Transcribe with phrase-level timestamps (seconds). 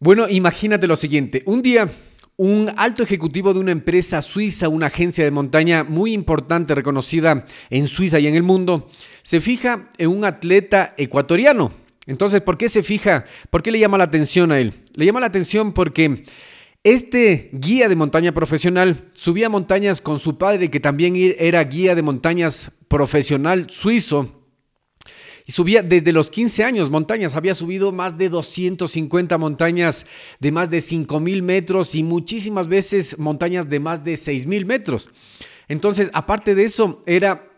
[0.00, 1.42] Bueno, imagínate lo siguiente.
[1.44, 1.90] Un día,
[2.36, 7.88] un alto ejecutivo de una empresa suiza, una agencia de montaña muy importante, reconocida en
[7.88, 8.88] Suiza y en el mundo,
[9.22, 11.72] se fija en un atleta ecuatoriano.
[12.06, 13.24] Entonces, ¿por qué se fija?
[13.50, 14.84] ¿Por qué le llama la atención a él?
[14.94, 16.22] Le llama la atención porque
[16.84, 22.02] este guía de montaña profesional subía montañas con su padre, que también era guía de
[22.02, 24.37] montañas profesional suizo
[25.48, 27.34] y subía desde los 15 años montañas.
[27.34, 30.04] Había subido más de 250 montañas
[30.40, 35.10] de más de 5.000 metros y muchísimas veces montañas de más de 6.000 metros.
[35.66, 37.50] Entonces, aparte de eso, era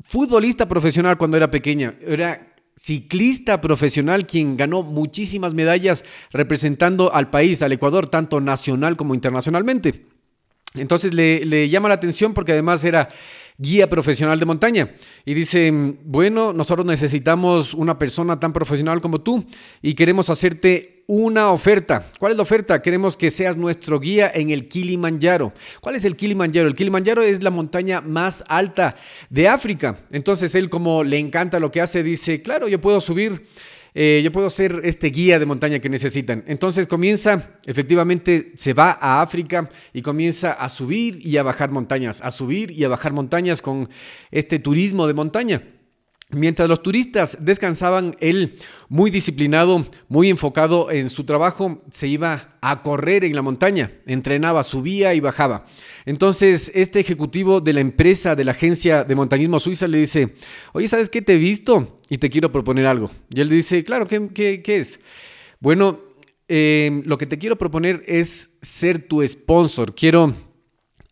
[0.00, 1.96] futbolista profesional cuando era pequeña.
[2.00, 6.02] Era ciclista profesional quien ganó muchísimas medallas
[6.32, 10.06] representando al país, al Ecuador, tanto nacional como internacionalmente.
[10.72, 13.10] Entonces le, le llama la atención porque además era
[13.56, 14.94] guía profesional de montaña.
[15.24, 15.70] Y dice,
[16.04, 19.44] bueno, nosotros necesitamos una persona tan profesional como tú
[19.82, 22.10] y queremos hacerte una oferta.
[22.18, 22.80] ¿Cuál es la oferta?
[22.80, 25.52] Queremos que seas nuestro guía en el Kilimanjaro.
[25.80, 26.66] ¿Cuál es el Kilimanjaro?
[26.66, 28.96] El Kilimanjaro es la montaña más alta
[29.28, 29.98] de África.
[30.10, 33.46] Entonces él como le encanta lo que hace, dice, claro, yo puedo subir
[33.94, 36.42] eh, yo puedo ser este guía de montaña que necesitan.
[36.48, 42.20] Entonces comienza, efectivamente, se va a África y comienza a subir y a bajar montañas,
[42.20, 43.88] a subir y a bajar montañas con
[44.32, 45.62] este turismo de montaña.
[46.30, 48.54] Mientras los turistas descansaban, él,
[48.88, 54.62] muy disciplinado, muy enfocado en su trabajo, se iba a correr en la montaña, entrenaba,
[54.62, 55.66] subía y bajaba.
[56.06, 60.34] Entonces, este ejecutivo de la empresa, de la agencia de montañismo suiza, le dice,
[60.72, 61.22] oye, ¿sabes qué?
[61.22, 63.10] Te he visto y te quiero proponer algo.
[63.28, 65.00] Y él dice, claro, ¿qué, es?
[65.58, 65.98] Bueno,
[66.46, 69.96] eh, lo que te quiero proponer es ser tu sponsor.
[69.96, 70.32] Quiero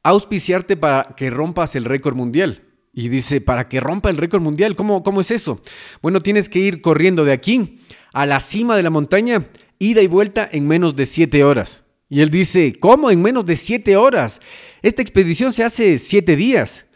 [0.04, 2.62] auspiciarte para que rompas el récord mundial.
[2.92, 5.60] Y dice, para que rompa el récord mundial, ¿cómo, ¿cómo es eso?
[6.02, 7.80] Bueno, tienes que ir corriendo de aquí
[8.12, 9.48] a la cima de la montaña,
[9.80, 11.82] ida y vuelta en menos de siete horas.
[12.08, 13.10] Y él dice, ¿cómo?
[13.10, 14.40] En menos de siete horas.
[14.82, 16.86] Esta expedición se hace siete días.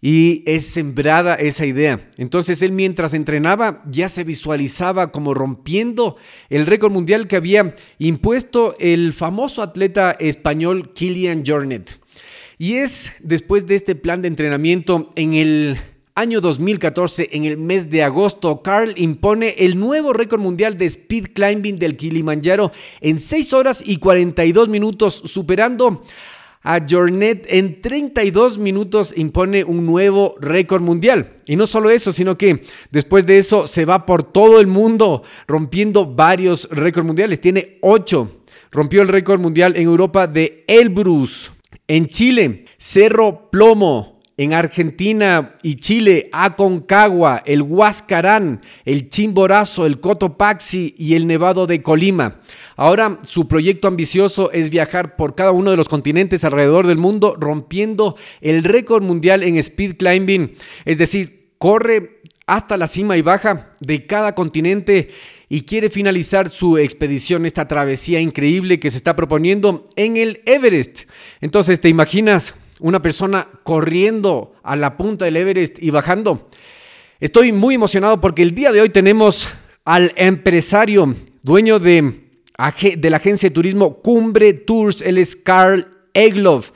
[0.00, 2.10] Y es sembrada esa idea.
[2.18, 6.16] Entonces él mientras entrenaba ya se visualizaba como rompiendo
[6.50, 11.98] el récord mundial que había impuesto el famoso atleta español Kilian Jornet.
[12.58, 15.78] Y es después de este plan de entrenamiento en el
[16.16, 21.28] año 2014, en el mes de agosto, Carl impone el nuevo récord mundial de speed
[21.34, 26.02] climbing del Kilimanjaro en 6 horas y 42 minutos, superando
[26.66, 31.36] a Jornet en 32 minutos impone un nuevo récord mundial.
[31.46, 35.22] Y no solo eso, sino que después de eso se va por todo el mundo
[35.46, 37.40] rompiendo varios récords mundiales.
[37.40, 38.40] Tiene 8.
[38.72, 41.52] Rompió el récord mundial en Europa de Elbrus,
[41.86, 44.15] en Chile, Cerro Plomo.
[44.38, 51.82] En Argentina y Chile, Aconcagua, el Huascarán, el Chimborazo, el Cotopaxi y el Nevado de
[51.82, 52.40] Colima.
[52.76, 57.34] Ahora su proyecto ambicioso es viajar por cada uno de los continentes alrededor del mundo,
[57.40, 60.52] rompiendo el récord mundial en speed climbing.
[60.84, 65.08] Es decir, corre hasta la cima y baja de cada continente
[65.48, 71.04] y quiere finalizar su expedición, esta travesía increíble que se está proponiendo en el Everest.
[71.40, 76.48] Entonces, ¿te imaginas una persona corriendo a la punta del Everest y bajando?
[77.18, 79.48] Estoy muy emocionado porque el día de hoy tenemos
[79.84, 82.28] al empresario, dueño de,
[82.96, 86.72] de la agencia de turismo Cumbre Tours, él es Carl Egloff.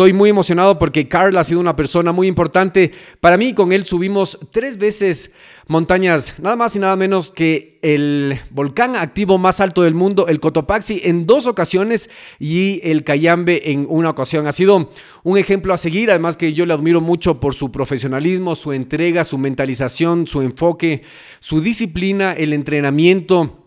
[0.00, 2.90] Estoy muy emocionado porque Carl ha sido una persona muy importante
[3.20, 3.52] para mí.
[3.52, 5.30] Con él subimos tres veces
[5.66, 10.40] montañas, nada más y nada menos que el volcán activo más alto del mundo, el
[10.40, 14.46] Cotopaxi, en dos ocasiones y el Cayambe en una ocasión.
[14.46, 14.88] Ha sido
[15.22, 19.24] un ejemplo a seguir, además que yo le admiro mucho por su profesionalismo, su entrega,
[19.24, 21.02] su mentalización, su enfoque,
[21.40, 23.59] su disciplina, el entrenamiento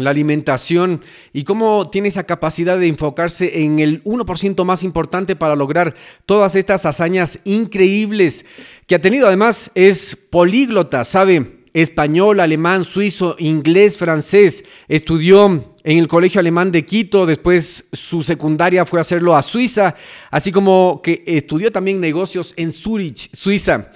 [0.00, 5.56] la alimentación y cómo tiene esa capacidad de enfocarse en el 1% más importante para
[5.56, 5.94] lograr
[6.26, 8.44] todas estas hazañas increíbles
[8.86, 9.26] que ha tenido.
[9.26, 14.64] Además, es políglota, sabe español, alemán, suizo, inglés, francés.
[14.88, 19.94] Estudió en el Colegio Alemán de Quito, después su secundaria fue a hacerlo a Suiza,
[20.30, 23.90] así como que estudió también negocios en Zurich, Suiza.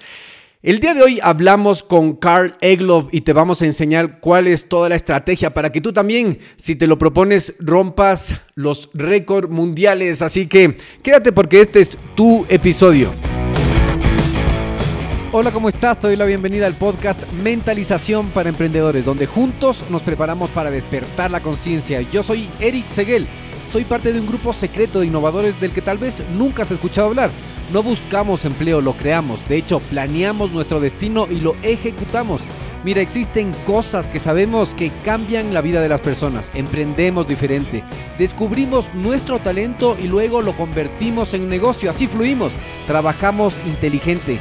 [0.64, 4.68] El día de hoy hablamos con Carl Egloff y te vamos a enseñar cuál es
[4.68, 10.22] toda la estrategia para que tú también, si te lo propones, rompas los récords mundiales.
[10.22, 13.10] Así que quédate porque este es tu episodio.
[15.32, 15.98] Hola, ¿cómo estás?
[15.98, 21.32] Te doy la bienvenida al podcast Mentalización para Emprendedores, donde juntos nos preparamos para despertar
[21.32, 22.02] la conciencia.
[22.02, 23.26] Yo soy Eric Seguel,
[23.72, 27.08] soy parte de un grupo secreto de innovadores del que tal vez nunca has escuchado
[27.08, 27.30] hablar.
[27.70, 29.46] No buscamos empleo, lo creamos.
[29.48, 32.40] De hecho, planeamos nuestro destino y lo ejecutamos.
[32.84, 36.50] Mira, existen cosas que sabemos que cambian la vida de las personas.
[36.52, 37.84] Emprendemos diferente.
[38.18, 41.90] Descubrimos nuestro talento y luego lo convertimos en negocio.
[41.90, 42.50] Así fluimos.
[42.86, 44.40] Trabajamos inteligente.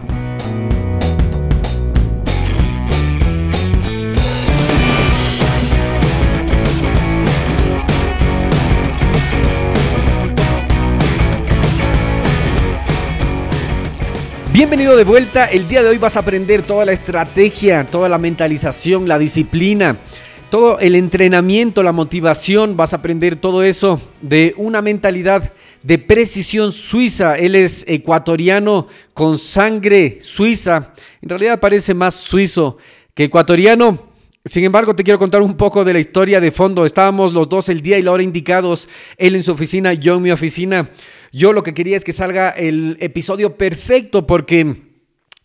[14.61, 15.45] Bienvenido de vuelta.
[15.45, 19.97] El día de hoy vas a aprender toda la estrategia, toda la mentalización, la disciplina,
[20.51, 22.77] todo el entrenamiento, la motivación.
[22.77, 27.39] Vas a aprender todo eso de una mentalidad de precisión suiza.
[27.39, 30.93] Él es ecuatoriano con sangre suiza.
[31.23, 32.77] En realidad parece más suizo
[33.15, 34.11] que ecuatoriano.
[34.45, 36.85] Sin embargo, te quiero contar un poco de la historia de fondo.
[36.85, 38.87] Estábamos los dos el día y la hora indicados,
[39.17, 40.91] él en su oficina, yo en mi oficina.
[41.31, 44.91] Yo lo que quería es que salga el episodio perfecto porque...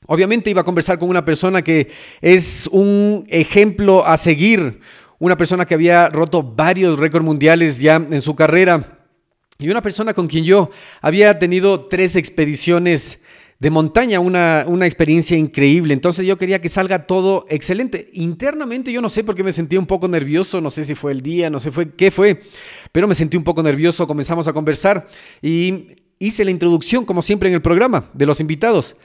[0.08, 1.88] Obviamente iba a conversar con una persona que
[2.20, 4.78] es un ejemplo a seguir,
[5.18, 8.96] una persona que había roto varios récords mundiales ya en su carrera
[9.58, 13.18] y una persona con quien yo había tenido tres expediciones
[13.58, 15.94] de montaña, una, una, experiencia increíble.
[15.94, 18.10] Entonces yo quería que salga todo excelente.
[18.12, 21.12] Internamente yo no sé por qué me sentí un poco nervioso, no sé si fue
[21.12, 22.42] el día, no sé fue, qué fue,
[22.92, 25.08] pero me sentí un poco nervioso, comenzamos a conversar
[25.42, 28.96] y hice la introducción, como siempre en el programa, de los invitados.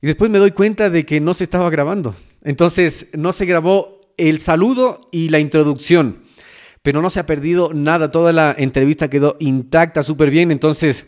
[0.00, 2.14] Y después me doy cuenta de que no se estaba grabando.
[2.42, 6.22] Entonces no se grabó el saludo y la introducción,
[6.82, 10.50] pero no se ha perdido nada, toda la entrevista quedó intacta, súper bien.
[10.50, 11.06] Entonces...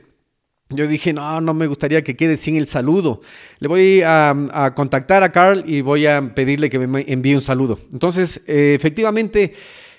[0.70, 3.22] Yo dije, no, no me gustaría que quede sin el saludo.
[3.58, 7.80] Le voy a, contactar a Carl y voy a pedirle que me envíe un saludo.
[7.90, 9.54] Entonces, eh, efectivamente,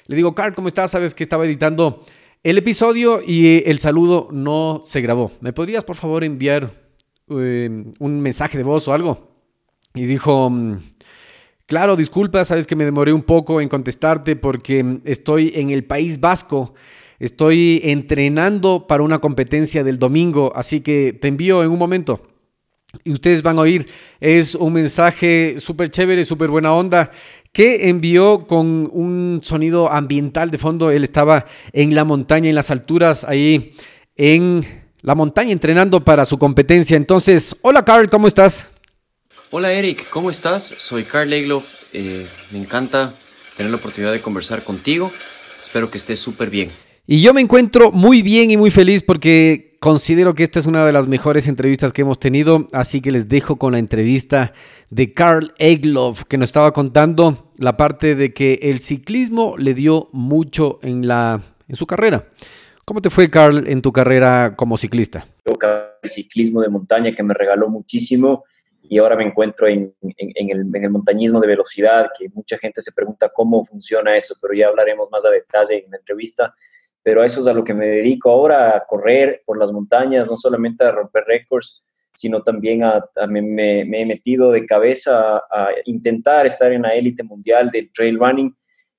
[0.10, 0.90] le digo, Carl, ¿cómo estás?
[0.90, 2.04] Sabes que estaba editando
[2.42, 5.34] el episodio y el saludo no se grabó.
[5.40, 6.74] ¿Me podrías, por favor, enviar
[7.30, 9.36] eh, un mensaje de voz o algo?
[9.94, 10.80] Y dijo, mm,
[11.68, 16.20] claro, disculpa, sabes que me demoré un poco en contestarte porque estoy en el País
[16.20, 16.74] Vasco.
[17.20, 22.20] Estoy entrenando para una competencia del domingo, así que te envío en un momento.
[23.04, 23.86] Y ustedes van a oír,
[24.20, 27.12] es un mensaje súper chévere, súper buena onda
[27.52, 30.92] que envió con un sonido ambiental de fondo.
[30.92, 33.74] Él estaba en la montaña, en las alturas, ahí
[34.16, 34.66] en
[35.02, 36.98] la montaña entrenando para su competencia.
[36.98, 38.68] Entonces, hola Carl, ¿cómo estás?
[39.52, 40.64] Hola Eric, ¿cómo estás?
[40.64, 41.94] Soy Carl Egloff.
[41.94, 43.12] Eh, me encanta
[43.58, 45.12] tener la oportunidad de conversar contigo.
[45.62, 46.70] Espero que estés súper bien.
[47.08, 50.86] Y yo me encuentro muy bien y muy feliz porque considero que esta es una
[50.86, 54.54] de las mejores entrevistas que hemos tenido, así que les dejo con la entrevista
[54.90, 60.10] de Carl Egloff, que nos estaba contando la parte de que el ciclismo le dio
[60.12, 62.28] mucho en, la, en su carrera.
[62.86, 65.28] ¿Cómo te fue, Carl, en tu carrera como ciclista?
[66.02, 68.46] El ciclismo de montaña que me regaló muchísimo
[68.82, 72.82] y ahora me encuentro en, en, el, en, el, montañismo de velocidad, que mucha gente
[72.82, 76.56] se pregunta cómo funciona eso, pero ya hablaremos más a detalle en la entrevista
[77.04, 80.36] pero eso es a lo que me dedico ahora, a correr por las montañas, no
[80.36, 86.72] solamente a romper récords, sino también a, me, he metido de cabeza a, intentar estar
[86.74, 88.56] en la élite mundial del trail running,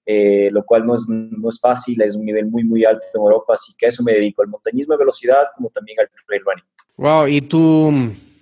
[0.07, 3.21] eh, lo cual no es, no es fácil, es un nivel muy, muy alto en
[3.21, 6.43] Europa, así que a eso me dedico, al montañismo de velocidad como también al trail
[6.45, 6.65] running.
[6.97, 7.93] Wow, y tú,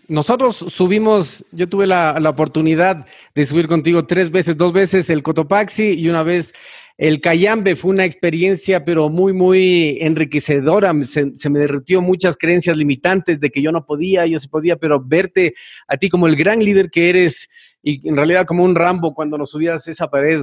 [0.07, 5.23] nosotros subimos, yo tuve la, la oportunidad de subir contigo tres veces, dos veces el
[5.23, 6.55] Cotopaxi y una vez
[6.99, 10.93] el Cayambe fue una experiencia, pero muy, muy enriquecedora.
[11.05, 15.01] Se, me derritió muchas creencias limitantes de que yo no podía, yo sí podía, pero
[15.01, 15.55] verte
[15.87, 17.49] a ti como el gran líder que eres
[17.85, 20.43] y en realidad como un Rambo cuando nos subías esa pared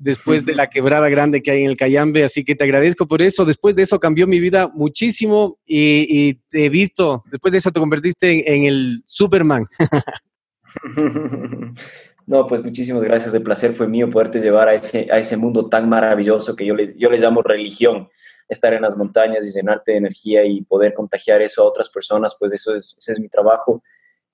[0.00, 2.24] después de la quebrada grande que hay en el Cayambe.
[2.24, 3.44] Así que te agradezco por eso.
[3.44, 7.78] Después de eso cambió mi vida muchísimo y, te he visto, después de eso te
[7.78, 9.68] convertiste en el Superman.
[12.26, 13.32] No, pues muchísimas gracias.
[13.34, 16.74] El placer fue mío poderte llevar a ese, a ese mundo tan maravilloso que yo
[16.74, 18.08] le, yo le llamo religión.
[18.48, 22.36] Estar en las montañas y llenarte de energía y poder contagiar eso a otras personas,
[22.38, 23.82] pues eso es, ese es mi trabajo.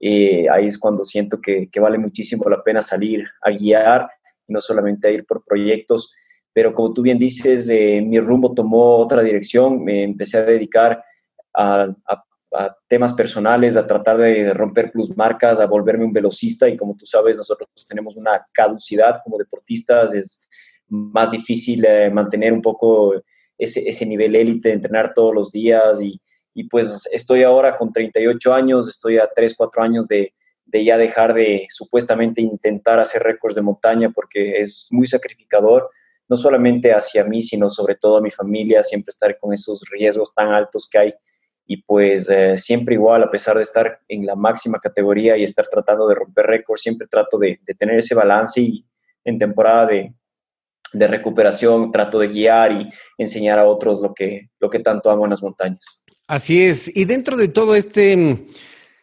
[0.00, 4.10] Eh, ahí es cuando siento que, que, vale muchísimo la pena salir a guiar
[4.48, 6.14] no solamente a ir por proyectos.
[6.52, 9.84] Pero como tú bien dices, eh, mi rumbo tomó otra dirección.
[9.84, 11.04] Me empecé a dedicar
[11.54, 16.76] a, a a temas personales, a tratar de romper plusmarcas, a volverme un velocista y
[16.76, 20.48] como tú sabes, nosotros tenemos una caducidad como deportistas, es
[20.88, 23.14] más difícil eh, mantener un poco
[23.56, 26.20] ese, ese nivel élite, entrenar todos los días y,
[26.54, 30.34] y, pues estoy ahora con 38 años, estoy a 3, 4 años de,
[30.66, 35.90] de ya dejar de supuestamente intentar hacer récords de montaña porque es muy sacrificador,
[36.28, 40.34] no solamente hacia mí, sino sobre todo a mi familia, siempre estar con esos riesgos
[40.34, 41.14] tan altos que hay.
[41.66, 45.66] Y pues eh, siempre igual, a pesar de estar en la máxima categoría y estar
[45.68, 48.84] tratando de romper récords, siempre trato de, tener ese balance y
[49.24, 50.12] en temporada de,
[50.92, 55.24] de recuperación trato de guiar y enseñar a otros lo que, lo que tanto amo
[55.24, 56.02] en las montañas.
[56.26, 56.94] Así es.
[56.94, 58.46] Y dentro de todo este,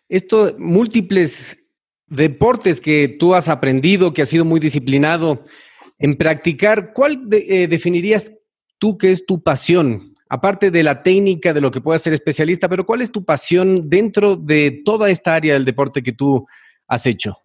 [0.07, 1.57] estos múltiples
[2.07, 5.45] deportes que tú has aprendido, que has sido muy disciplinado
[5.99, 8.31] en practicar, ¿cuál eh, definirías
[8.77, 10.08] tú que es tu pasión?
[10.29, 13.89] Aparte de la técnica, de lo que puedas ser especialista, pero ¿cuál es tu pasión
[13.89, 16.45] dentro de toda esta área del deporte que tú
[16.87, 17.37] has hecho?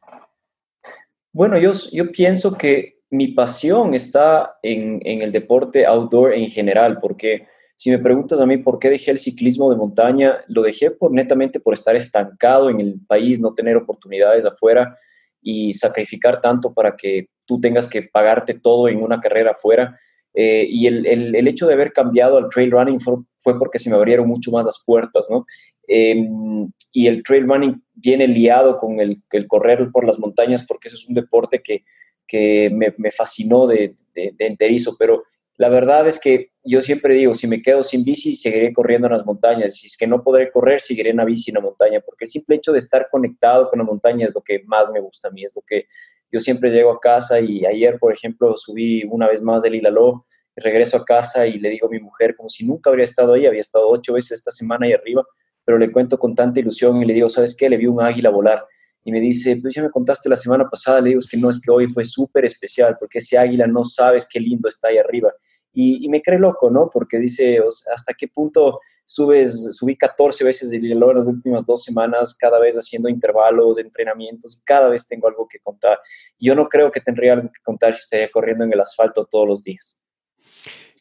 [1.33, 6.99] Bueno, yo, yo pienso que mi pasión está en, en el deporte outdoor en general,
[7.01, 10.91] porque si me preguntas a mí por qué dejé el ciclismo de montaña, lo dejé
[10.91, 14.97] por netamente por estar estancado en el país, no tener oportunidades afuera
[15.43, 19.99] y sacrificar tanto para que tú tengas que pagarte todo en una carrera afuera.
[20.35, 23.89] Eh, y el, el, hecho de haber cambiado al trail running fue, fue, porque se
[23.89, 25.47] me abrieron mucho más las puertas, ¿no?
[25.87, 30.89] Em, y el trail running viene liado con el, el, correr por las montañas porque
[30.89, 31.85] eso es un deporte que,
[32.27, 35.23] que me, me fascinó de, de, de enterizo, pero
[35.57, 39.13] la verdad es que yo siempre digo, si me quedo sin bici, seguiré corriendo en
[39.13, 39.77] las montañas.
[39.77, 42.29] Si es que no podré correr, seguiré en la bici en la montaña, porque el
[42.29, 45.31] simple hecho de estar conectado con la montaña es lo que más me gusta a
[45.31, 45.87] mí, es lo que
[46.35, 50.27] yo siempre llego a casa y ayer, por ejemplo, subí una vez más del Hilaló,
[50.57, 53.47] regreso a casa y le digo a mi mujer como si nunca habría estado ahí,
[53.47, 55.25] había estado ocho veces esta semana ahí arriba,
[55.65, 57.71] pero le cuento con tanta ilusión y le digo, ¿sabes qué?
[57.71, 58.67] Le vi un águila volar.
[59.05, 61.51] Y me dice, pues ya me contaste la semana pasada, le digo, es que no,
[61.51, 64.99] es que hoy fue súper especial, porque ese águila no sabes qué lindo está ahí
[64.99, 65.33] arriba
[65.75, 66.89] y, me cree loco, ¿no?
[66.93, 67.59] Porque dice,
[67.93, 72.59] ¿hasta qué punto subes, subí 14 veces de hielo en las últimas dos semanas, cada
[72.59, 75.99] vez haciendo intervalos, entrenamientos, cada vez tengo algo que contar.
[76.39, 79.47] Yo no creo que tendría algo que contar si estaría corriendo en el asfalto todos
[79.47, 80.01] los días.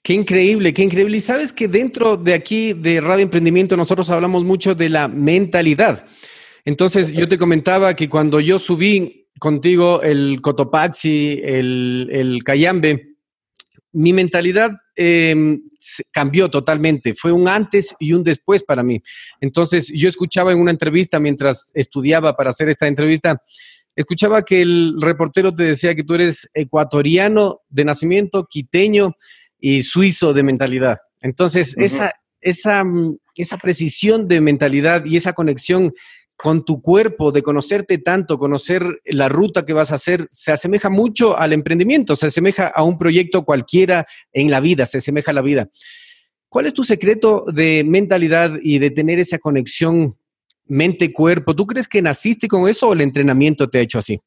[0.01, 1.17] Qué increíble, qué increíble.
[1.17, 6.05] Y sabes que dentro de aquí de Radio Emprendimiento nosotros hablamos mucho de la mentalidad.
[6.65, 13.12] Entonces yo te comentaba que cuando yo subí contigo el Cotopaxi, el, el Cayambe,
[13.93, 15.61] mi mentalidad em,
[16.11, 17.13] cambió totalmente.
[17.13, 19.01] Fue un antes y un después para mí.
[19.39, 23.41] Entonces, yo escuchaba en una entrevista mientras estudiaba para hacer esta entrevista,
[23.95, 29.15] escuchaba que el reportero te decía que tú eres ecuatoriano de nacimiento, quiteño
[29.59, 30.97] y suizo de mentalidad.
[31.21, 32.83] Entonces, esa, esa,
[33.35, 35.93] esa precisión de mentalidad y esa conexión
[36.43, 40.89] con tu cuerpo, de conocerte tanto, conocer la ruta que vas a hacer, se asemeja
[40.89, 45.35] mucho al emprendimiento, se asemeja a un proyecto cualquiera en la vida, se asemeja a
[45.35, 45.69] la vida.
[46.49, 50.17] ¿Cuál es tu secreto de mentalidad y de tener esa conexión
[50.65, 51.55] mente-cuerpo?
[51.55, 54.19] ¿Tú crees que naciste con eso o el entrenamiento te ha hecho así?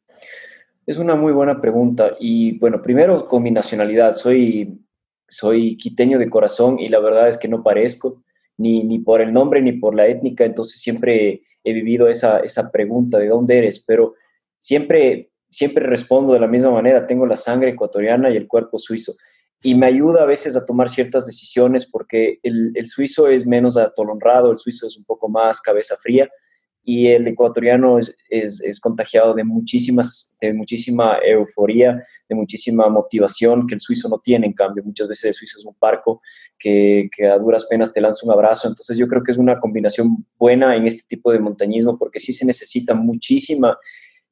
[0.87, 2.17] Es una muy buena pregunta.
[2.19, 4.15] Y bueno, primero con mi nacionalidad.
[4.15, 4.81] Soy,
[5.29, 8.23] soy quiteño de corazón y la verdad es que no parezco
[8.57, 10.47] ni, ni por el nombre ni por la étnica.
[10.47, 14.15] Entonces siempre he vivido esa, esa pregunta de dónde eres, pero
[14.59, 19.15] siempre, siempre respondo de la misma manera, tengo la sangre ecuatoriana y el cuerpo suizo.
[19.63, 23.77] Y me ayuda a veces a tomar ciertas decisiones porque el, el suizo es menos
[23.77, 26.31] atolonrado, el suizo es un poco más cabeza fría
[26.89, 33.75] y el ecuatoriano es, es, contagiado de, muchísimas, de muchísima euforía, de muchísima motivación que
[33.75, 36.23] el suizo no tiene, en cambio, muchas veces el suizo es un parco
[36.57, 39.59] que, que, a duras penas te lanza un abrazo, entonces yo creo que es una
[39.59, 43.77] combinación buena en este tipo de montañismo porque sí se necesita muchísima,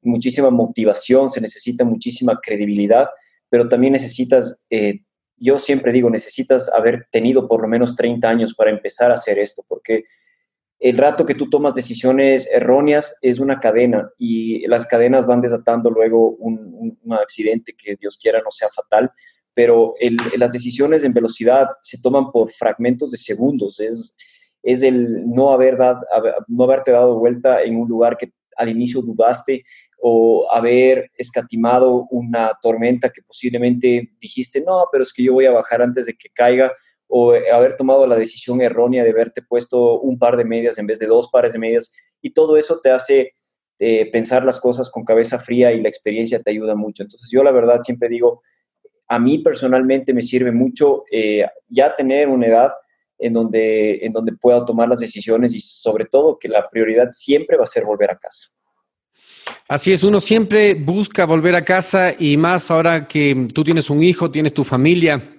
[0.01, 3.09] muchísima motivación, se necesita muchísima credibilidad,
[3.49, 4.61] pero también necesitas...
[4.69, 5.01] Eh,
[5.37, 9.37] yo siempre digo, necesitas haber tenido por lo menos 30 años para empezar a hacer
[9.37, 10.05] esto, porque
[10.85, 15.89] el rato que tú tomas decisiones erróneas es una cadena y las cadenas van desatando
[15.89, 19.11] luego un, accidente que Dios quiera no sea fatal,
[19.55, 19.95] pero
[20.37, 24.15] las decisiones en velocidad se toman por fragmentos de segundos, es,
[24.61, 26.01] es el no, haber dado,
[26.47, 29.63] no haberte dado vuelta en un lugar que al inicio dudaste
[29.99, 35.51] o haber escatimado una tormenta que posiblemente dijiste, no, pero es que yo voy a
[35.51, 36.71] bajar antes de que caiga
[37.07, 40.99] o haber tomado la decisión errónea de haberte puesto un par de medias en vez
[40.99, 41.93] de dos pares de medias.
[42.21, 43.33] Y todo eso te hace
[43.79, 47.03] eh, pensar las cosas con cabeza fría y la experiencia te ayuda mucho.
[47.03, 48.41] Entonces yo la verdad siempre digo,
[49.07, 52.71] a mí personalmente me sirve mucho eh, ya tener una edad
[53.17, 57.57] en donde, en donde pueda tomar las decisiones y sobre todo que la prioridad siempre
[57.57, 58.47] va a ser volver a casa.
[59.67, 64.03] Así es, uno siempre busca volver a casa y más ahora que tú tienes un
[64.03, 65.34] hijo, tienes tu familia,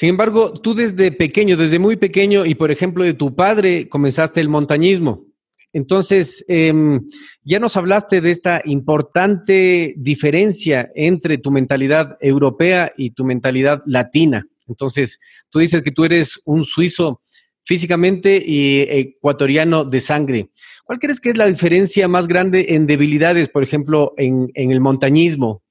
[0.00, 4.40] sin embargo, tú desde pequeño, desde muy pequeño, y por ejemplo de tu padre, comenzaste
[4.40, 5.26] el montañismo.
[5.74, 7.06] Entonces, em,
[7.44, 14.46] ya nos hablaste de esta importante diferencia entre tu mentalidad europea y tu mentalidad latina.
[14.66, 15.18] Entonces,
[15.50, 17.20] tú dices que tú eres un suizo
[17.62, 20.48] físicamente y ecuatoriano de sangre.
[20.82, 25.62] ¿Cuál crees que es la diferencia más grande en debilidades, por ejemplo, en, el montañismo?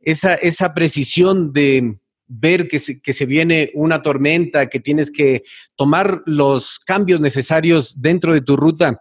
[0.00, 5.42] Esa, esa precisión de ver que se, que se viene una tormenta, que tienes que
[5.74, 9.00] tomar los cambios necesarios dentro de tu ruta.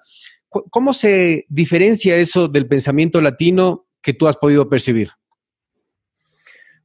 [0.50, 5.10] ¿Cómo se diferencia eso del pensamiento latino que tú has podido percibir?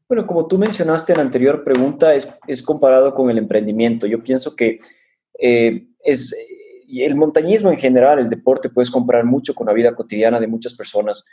[0.09, 4.07] Bueno, como tú mencionaste en la anterior pregunta, es, es comparado con el emprendimiento.
[4.07, 4.79] Yo pienso que
[5.39, 6.37] eh, es,
[6.89, 10.75] el montañismo en general, el deporte, puedes comparar mucho con la vida cotidiana de muchas
[10.75, 11.27] personas.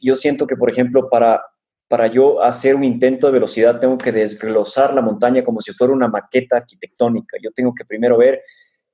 [0.00, 1.42] Yo siento que, por ejemplo, para,
[1.88, 5.92] para yo hacer un intento de velocidad, tengo que desglosar la montaña como si fuera
[5.92, 7.36] una maqueta arquitectónica.
[7.40, 8.42] Yo tengo que primero ver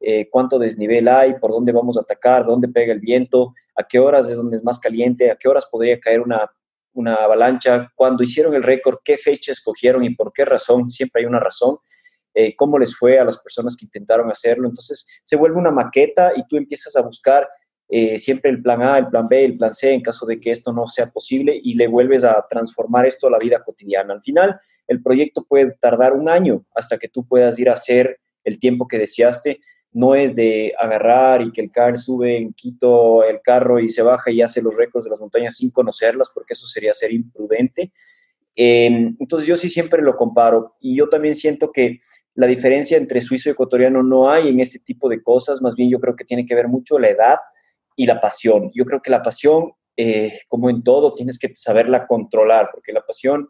[0.00, 3.98] eh, cuánto desnivel hay, por dónde vamos a atacar, dónde pega el viento, a qué
[3.98, 6.50] horas es donde es más caliente, a qué horas podría caer una,
[6.92, 11.26] una avalancha, cuando hicieron el récord, qué fecha escogieron y por qué razón, siempre hay
[11.26, 11.78] una razón,
[12.34, 14.68] eh, cómo les fue a las personas que intentaron hacerlo.
[14.68, 17.48] Entonces se vuelve una maqueta y tú empiezas a buscar
[17.94, 20.50] eh, siempre el plan A, el plan B, el plan C en caso de que
[20.50, 24.14] esto no sea posible y le vuelves a transformar esto a la vida cotidiana.
[24.14, 24.58] Al final,
[24.88, 28.88] el proyecto puede tardar un año hasta que tú puedas ir a hacer el tiempo
[28.88, 29.60] que deseaste,
[29.92, 34.00] no es de agarrar y que el car sube en Quito el carro y se
[34.00, 37.92] baja y hace los récords de las montañas sin conocerlas, porque eso sería ser imprudente.
[38.56, 41.98] Em, entonces yo sí siempre lo comparo y yo también siento que
[42.34, 45.90] la diferencia entre suizo y ecuatoriano no hay en este tipo de cosas, más bien
[45.90, 47.36] yo creo que tiene que ver mucho la edad
[47.96, 48.70] y la pasión.
[48.74, 53.02] Yo creo que la pasión, eh, como en todo, tienes que saberla controlar, porque la
[53.02, 53.48] pasión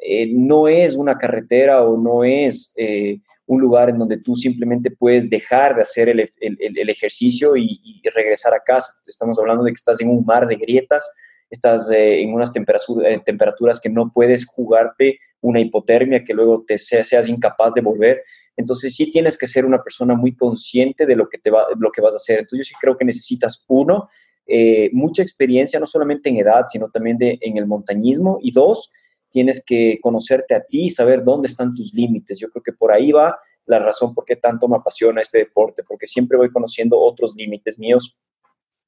[0.00, 2.74] eh, no es una carretera o no es...
[2.76, 8.02] Eh, un lugar en donde tú simplemente puedes dejar de hacer el, el, ejercicio y,
[8.14, 8.92] regresar a casa.
[9.06, 11.10] Estamos hablando de que estás en un mar de grietas,
[11.54, 16.78] estás eh, en unas temperaturas, temperaturas que no puedes jugarte una hipotermia que luego te
[16.78, 18.22] seas incapaz de volver.
[18.56, 21.92] Entonces sí tienes que ser una persona muy consciente de lo que, te va, lo
[21.92, 22.40] que vas a hacer.
[22.40, 24.08] Entonces yo sí creo que necesitas, uno,
[24.46, 28.90] eh, mucha experiencia, no solamente en edad, sino también de, en el montañismo, y dos,
[29.30, 32.38] tienes que conocerte a ti y saber dónde están tus límites.
[32.38, 35.82] Yo creo que por ahí va la razón por qué tanto me apasiona este deporte,
[35.82, 38.16] porque siempre voy conociendo otros límites míos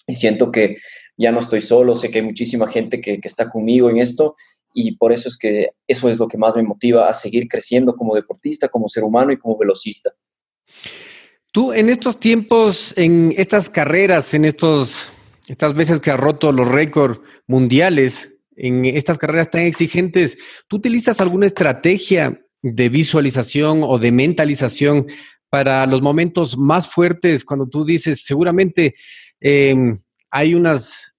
[0.07, 0.79] y siento que
[1.16, 4.37] ya no estoy solo, sé que hay muchísima gente que, está conmigo en esto
[4.75, 7.97] y por eso es que eso es lo que más me motiva a seguir creciendo
[7.97, 10.12] como deportista, como ser humano y como velocista.
[11.51, 15.11] Tú en estos tiempos, en estas carreras, en estos,
[15.49, 20.37] estas veces que has roto los récords mundiales, en estas carreras tan exigentes,
[20.69, 25.07] ¿tú utilizas alguna estrategia de visualización o de mentalización
[25.49, 28.95] para los momentos más fuertes cuando tú dices, seguramente
[29.40, 31.12] em, hay unos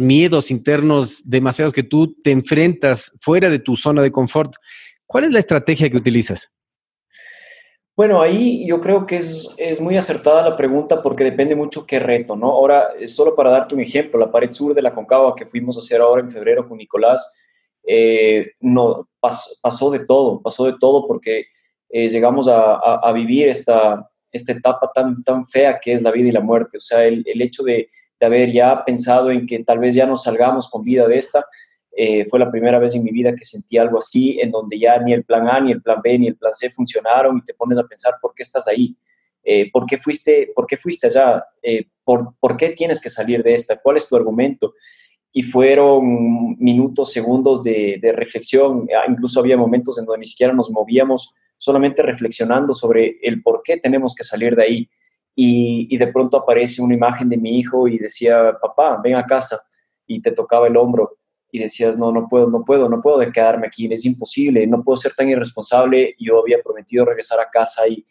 [0.00, 4.54] miedos internos demasiados que tú te enfrentas fuera de tu zona de confort?
[5.06, 6.50] ¿Cuál es la estrategia que utilizas?
[7.96, 12.36] Bueno, ahí yo creo que es, muy acertada la pregunta porque depende mucho qué reto,
[12.36, 12.50] ¿no?
[12.50, 15.76] Ahora, eh, solo para darte un ejemplo, la pared sur de la Concagua que fuimos
[15.76, 17.42] a hacer ahora en febrero con Nicolás,
[17.86, 21.46] eh, no, pasó de todo, pasó de todo porque
[21.88, 26.32] eh, llegamos a, vivir esta, esta etapa tan, tan fea que es la vida y
[26.32, 26.78] la muerte.
[26.78, 27.88] O sea, el, hecho de,
[28.20, 31.46] de haber ya pensado en que tal vez ya no salgamos con vida de esta,
[31.98, 34.98] eh, fue la primera vez en mi vida que sentí algo así, en donde ya
[34.98, 37.54] ni el plan A, ni el plan B, ni el plan C funcionaron y te
[37.54, 38.94] pones a pensar por qué estás ahí,
[39.42, 43.42] eh, por, qué fuiste, por qué fuiste allá, eh, por, por, qué tienes que salir
[43.42, 44.74] de esta, cuál es tu argumento.
[45.32, 50.52] Y fueron minutos, segundos de, de reflexión, ah, incluso había momentos en donde ni siquiera
[50.52, 54.90] nos movíamos, solamente reflexionando sobre el por qué tenemos que salir de ahí.
[55.34, 59.60] Y, de pronto aparece una imagen de mi hijo y decía, papá, ven a casa,
[60.06, 61.18] y te tocaba el hombro
[61.50, 64.96] y decías, no, no puedo, no puedo, no puedo quedarme aquí, es imposible, no puedo
[64.96, 68.04] ser tan irresponsable, yo había prometido regresar a casa y,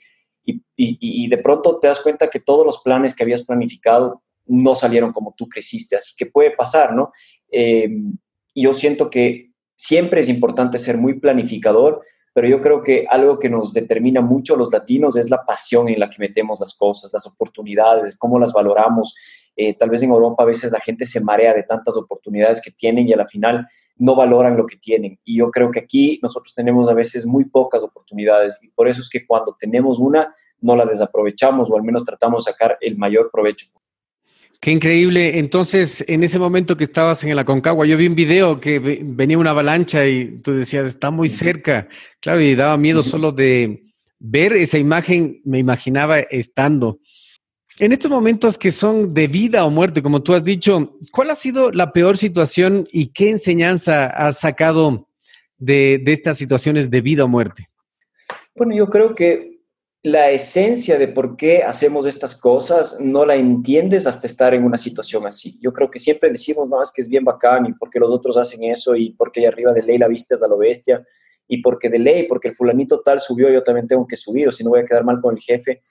[0.45, 4.75] y, y, de pronto te das cuenta que todos los planes que habías planificado no
[4.75, 7.11] salieron como tú creciste, así que puede pasar, ¿no?
[7.51, 7.89] Eh,
[8.53, 12.03] yo siento que siempre es importante ser muy planificador,
[12.35, 15.87] pero yo creo que algo que nos determina mucho a los latinos es la pasión
[15.87, 19.15] en la que metemos las cosas, las oportunidades, cómo las valoramos.
[19.55, 22.71] Eh, tal vez en Europa a veces la gente se marea de tantas oportunidades que
[22.71, 25.17] tienen y a la final no valoran lo que tienen.
[25.23, 28.99] Y yo creo que aquí nosotros tenemos a veces muy pocas oportunidades y por eso
[28.99, 32.97] es que cuando tenemos una, no la desaprovechamos o al menos tratamos de sacar el
[32.97, 33.67] mayor provecho.
[34.59, 35.37] Qué increíble.
[35.37, 39.37] Entonces, en ese momento que estabas en la Concagua, yo vi un video que venía
[39.37, 41.87] una avalancha y tú decías, está muy cerca.
[42.19, 43.83] Claro, y daba miedo solo de
[44.19, 46.99] ver esa imagen, me imaginaba estando.
[47.77, 51.35] En estos momentos que son de vida o muerte, como tú has dicho, ¿cuál ha
[51.35, 55.09] sido la peor situación y qué enseñanza has sacado
[55.57, 57.69] de, de estas situaciones de vida o muerte?
[58.55, 59.54] Bueno, yo creo que
[60.05, 64.77] la esencia de por qué hacemos estas cosas no la entiendes hasta estar en una
[64.77, 65.57] situación así.
[65.59, 68.37] Yo creo que siempre decimos, no, es que es bien bacán y porque los otros
[68.37, 71.03] hacen eso y porque arriba de ley la vista es a lo bestia
[71.47, 74.51] y porque de ley, porque el fulanito tal subió, yo también tengo que subir o
[74.51, 75.81] si no voy a quedar mal con el jefe.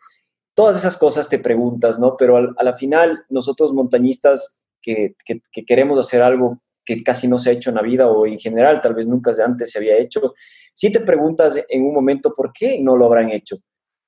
[0.55, 2.17] Todas esas cosas te preguntas, ¿no?
[2.17, 7.51] Pero a la final, nosotros montañistas que, que, queremos hacer algo que casi no se
[7.51, 10.35] ha hecho en la vida o en general, tal vez nunca antes se había hecho,
[10.73, 13.57] si te preguntas en un momento por qué no lo habrán hecho.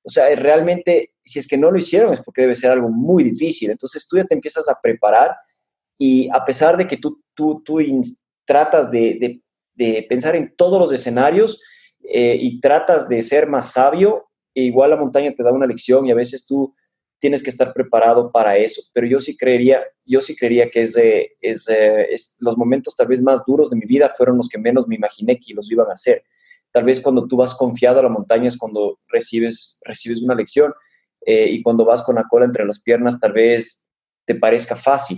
[0.07, 3.25] O sea, realmente, si es que no lo hicieron es porque debe ser algo muy
[3.25, 3.69] difícil.
[3.69, 5.35] Entonces tú ya te empiezas a preparar
[5.97, 7.81] y a pesar de que tú, tú, tú
[8.45, 9.41] tratas de,
[9.75, 11.61] de, pensar en todos los escenarios
[12.07, 16.11] eh, y tratas de ser más sabio, igual la montaña te da una lección y
[16.11, 16.73] a veces tú
[17.19, 18.81] tienes que estar preparado para eso.
[18.93, 20.97] Pero yo sí creería, yo sí creería que es,
[21.41, 24.95] es, los momentos tal vez más duros de mi vida fueron los que menos me
[24.95, 26.23] imaginé que los iban a hacer.
[26.77, 30.71] Tal vez cuando tú vas confiado a la montaña es cuando recibes, recibes una lección
[31.25, 33.87] eh, y cuando vas con la cola entre las piernas tal vez
[34.25, 35.17] te parezca fácil.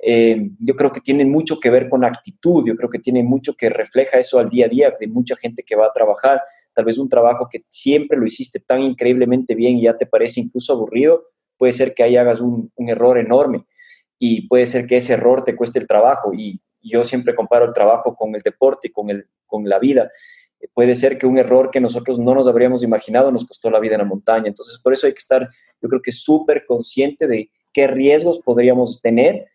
[0.00, 3.54] Eh, yo creo que tiene mucho que ver con actitud, yo creo que tiene mucho
[3.58, 6.40] que refleja eso al día a día de mucha gente que va a trabajar,
[6.76, 10.42] tal vez un trabajo que siempre lo hiciste tan increíblemente bien y ya te parece
[10.42, 11.24] incluso aburrido,
[11.58, 13.66] puede ser que ahí hagas un, error enorme
[14.16, 17.72] y puede ser que ese error te cueste el trabajo y yo siempre comparo el
[17.72, 20.08] trabajo con el deporte con, el, con la vida.
[20.74, 23.94] Puede ser que un error que nosotros no nos habríamos imaginado nos costó la vida
[23.94, 24.48] en la montaña.
[24.48, 25.48] Entonces, por eso hay que estar,
[25.80, 29.46] yo creo que súper consciente de qué riesgos podríamos tener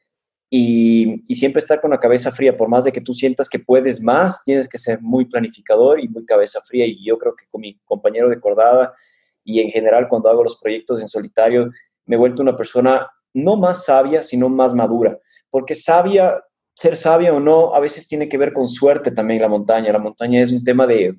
[0.50, 2.56] y, y, siempre estar con la cabeza fría.
[2.56, 6.08] Por más de que tú sientas que puedes más, tienes que ser muy planificador y
[6.08, 6.86] muy cabeza fría.
[6.86, 8.94] Y yo creo que con mi compañero de cordada
[9.44, 11.72] y en general cuando hago los proyectos en solitario,
[12.06, 16.42] me he vuelto una persona no más sabia, sino más madura, porque sabia,
[16.76, 19.92] ser sabia o no, a veces tiene que ver con suerte también la montaña.
[19.92, 21.16] La montaña es un tema de,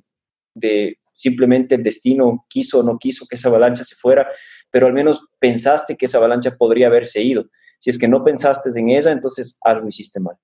[0.54, 4.28] de simplemente el destino quiso o no quiso que esa avalancha se fuera,
[4.70, 7.46] pero al menos pensaste que esa avalancha podría haberse ido.
[7.78, 10.36] Si es que no pensaste en ella, entonces algo hiciste mal.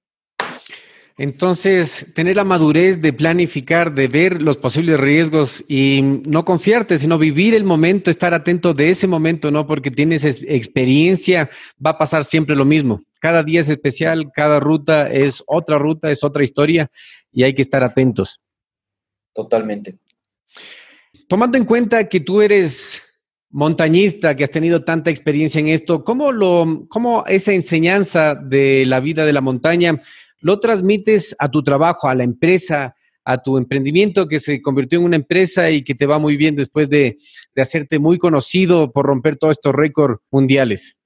[1.18, 7.18] Entonces, tener la madurez de planificar, de ver los posibles riesgos y no confiarte, sino
[7.18, 9.66] vivir el momento, estar atento de ese momento, ¿no?
[9.66, 11.51] Porque tienes experiencia,
[11.85, 13.03] va a pasar siempre lo mismo.
[13.23, 16.91] Cada día es especial, cada ruta es otra ruta, es otra historia
[17.31, 18.41] y hay que estar atentos.
[19.33, 20.01] Totalmente.
[21.29, 23.01] Tomando en cuenta que tú eres
[23.51, 28.99] montañista, que has tenido tanta experiencia en esto, ¿cómo, lo, cómo esa enseñanza de la
[28.99, 30.03] vida de la montaña
[30.41, 35.05] lo transmites a tu trabajo, a la empresa, a tu emprendimiento que se convirtió en
[35.05, 37.19] una empresa y que te va muy bien después de,
[37.55, 40.97] hacerte muy conocido por romper todos estos récords mundiales?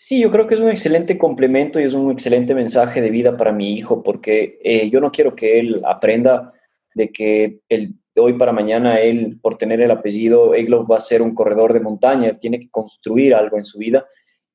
[0.00, 3.36] Sí, yo creo que es un excelente complemento y es un excelente mensaje de vida
[3.36, 6.52] para mi hijo, porque eh, yo no quiero que él aprenda
[6.94, 11.00] de que el, de hoy para mañana él, por tener el apellido Egloff, va a
[11.00, 14.06] ser un corredor de montaña, tiene que construir algo en su vida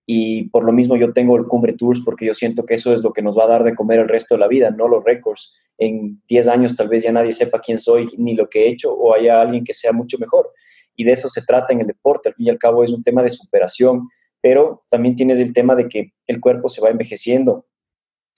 [0.05, 3.03] y por lo mismo yo tengo el Cumbre Tours porque yo siento que eso es
[3.03, 5.03] lo que nos va a dar de comer el resto de la vida, no los
[5.03, 5.57] récords.
[5.77, 8.93] En 10 años tal vez ya nadie sepa quién soy ni lo que he hecho
[8.93, 10.51] o haya alguien que sea mucho mejor.
[10.95, 13.03] Y de eso se trata en el deporte, al fin y al cabo es un
[13.03, 14.07] tema de superación,
[14.43, 17.65] pero también tienes el tema de que el cuerpo se va envejeciendo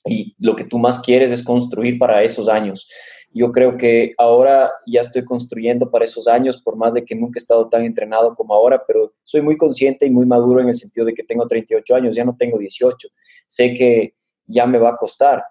[0.06, 2.88] y lo que tú más quieres es construir para esos años.
[3.34, 7.40] Yo creo que ahora ya estoy construyendo para esos años, por más de que nunca
[7.40, 10.76] he estado tan entrenado como ahora, pero soy muy consciente y muy maduro en el
[10.76, 13.08] sentido de que tengo 38 años, ya no tengo 18.
[13.48, 14.14] Sé que
[14.46, 15.44] ya me va a costar.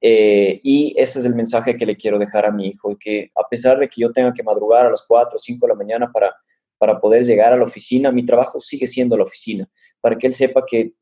[0.00, 3.46] Eh, y ese es el mensaje que le quiero dejar a mi hijo, que a
[3.48, 6.10] pesar de que yo tenga que madrugar a las 4 o 5 de la mañana
[6.12, 6.34] para,
[6.80, 9.68] para poder llegar a la oficina, mi trabajo sigue siendo la oficina,
[10.00, 10.94] para que él sepa que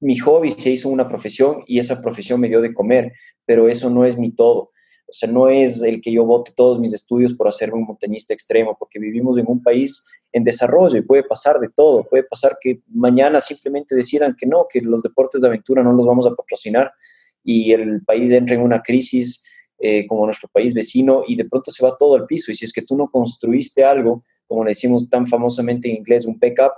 [0.00, 3.12] mi hobby se hizo una profesión y esa profesión me dio de comer,
[3.44, 4.70] pero eso no es mi todo.
[5.06, 8.32] O sea, no es el que yo vote todos mis estudios por hacerme un montañista
[8.32, 12.04] extremo, porque vivimos en un país en desarrollo y puede pasar de todo.
[12.04, 16.06] Puede pasar que mañana simplemente decidan que no, que los deportes de aventura no los
[16.06, 16.90] vamos a patrocinar
[17.44, 19.46] y el país entre en una crisis
[19.78, 22.50] eh, como nuestro país vecino y de pronto se va todo al piso.
[22.50, 26.26] Y si es que tú no construiste algo, como le decimos tan famosamente en inglés,
[26.26, 26.72] un backup,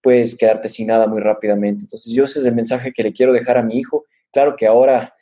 [0.00, 1.82] puedes quedarte sin nada muy rápidamente.
[1.82, 4.04] Entonces yo ese es el mensaje que le quiero dejar a mi hijo.
[4.32, 5.12] Claro que ahora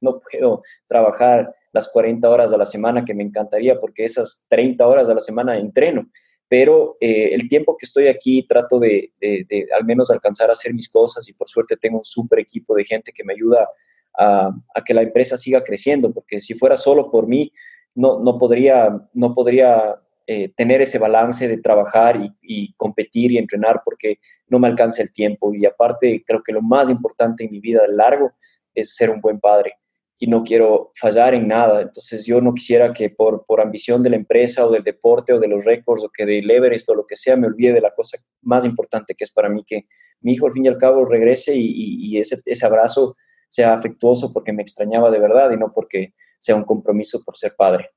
[0.00, 4.86] no puedo trabajar las 40 horas a la semana que me encantaría porque esas 30
[4.86, 6.08] horas a la semana entreno,
[6.48, 9.12] pero eh, el tiempo que estoy aquí trato de,
[9.76, 12.84] al menos alcanzar a hacer mis cosas y por suerte tengo un súper equipo de
[12.84, 13.68] gente que me ayuda
[14.18, 14.54] a,
[14.86, 17.52] que la empresa siga creciendo, porque si fuera solo por mí,
[17.94, 23.82] no, no, podría, no podría eh, tener ese balance de trabajar y, competir y entrenar
[23.84, 25.54] porque no me alcanza el tiempo.
[25.54, 28.32] Y aparte, creo que lo más importante en mi vida de largo
[28.74, 29.74] es ser un buen padre
[30.18, 31.82] y no quiero fallar en nada.
[31.82, 35.48] Entonces yo no quisiera que por, ambición de la empresa o del deporte o de
[35.48, 38.18] los récords o que del Everest o lo que sea me olvide de la cosa
[38.42, 39.86] más importante que es para mí que
[40.20, 43.16] mi hijo al fin y al cabo regrese y, ese abrazo
[43.48, 47.52] sea afectuoso porque me extrañaba de verdad y no porque sea un compromiso por ser
[47.56, 47.90] padre.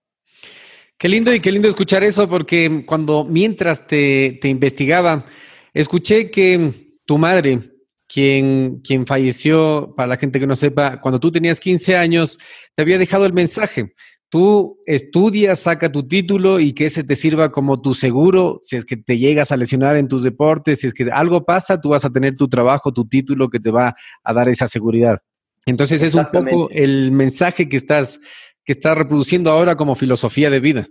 [1.00, 5.26] Qué lindo y qué lindo escuchar eso porque cuando mientras te, te investigaba,
[5.74, 7.72] escuché que tu madre
[8.06, 12.38] quien, quien falleció, para la gente que no sepa, cuando tú tenías 15 años,
[12.76, 13.94] te había dejado el mensaje.
[14.28, 18.84] Tú estudias, saca tu título y que ese te sirva como tu seguro si es
[18.84, 22.04] que te llegas a lesionar en tus deportes, si es que algo pasa, tú vas
[22.04, 25.18] a tener tu trabajo, tu título que te va a dar esa seguridad.
[25.66, 28.20] Entonces es un poco el mensaje que estás,
[28.66, 30.88] que estás reproduciendo ahora como filosofía de vida.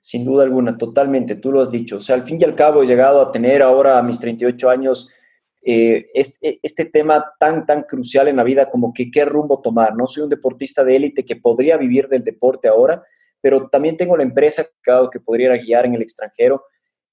[0.00, 1.96] Sin duda alguna, totalmente, tú lo has dicho.
[1.96, 4.70] O sea, al fin y al cabo he llegado a tener ahora a mis 38
[4.70, 5.12] años
[5.62, 9.94] eh, este, este, tema tan, tan crucial en la vida como que qué rumbo tomar.
[9.94, 13.04] No soy un deportista de élite que podría vivir del deporte ahora,
[13.42, 14.64] pero también tengo la empresa
[15.12, 16.64] que podría guiar en el extranjero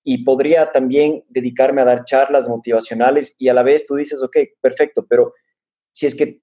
[0.04, 4.38] y podría también dedicarme a dar charlas motivacionales y a la vez tú dices, ok,
[4.62, 5.34] perfecto, pero
[5.91, 6.41] si es que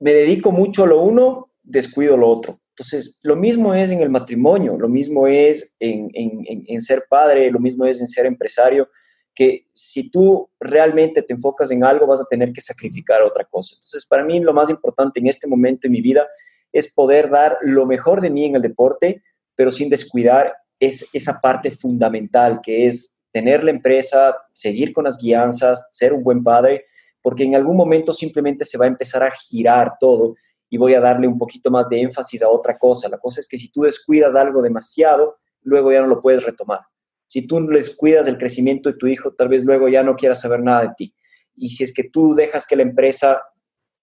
[0.00, 2.60] me dedico mucho a lo uno, descuido lo otro.
[2.70, 7.58] Entonces, lo mismo es en el matrimonio, lo mismo es en, en ser padre, lo
[7.58, 8.88] mismo es en ser empresario
[9.34, 13.74] que si tú realmente te enfocas en algo, vas a tener que sacrificar otra cosa.
[13.74, 16.26] Entonces, para mí lo más importante en este momento en mi vida
[16.72, 19.22] es poder dar lo mejor de mí en el deporte,
[19.54, 25.18] pero sin descuidar es esa parte fundamental que es tener la empresa, seguir con las
[25.18, 26.86] guianzas, ser un buen padre,
[27.22, 30.34] porque en algún momento simplemente se va a empezar a girar todo
[30.70, 33.08] y voy a darle un poquito más de énfasis a otra cosa.
[33.08, 36.80] La cosa es que si tú descuidas algo demasiado, luego ya no lo puedes retomar.
[37.26, 40.40] Si tú les cuidas del crecimiento de tu hijo, tal vez luego ya no quieras
[40.40, 41.14] saber nada de ti.
[41.56, 43.42] Y si es que tú dejas que la empresa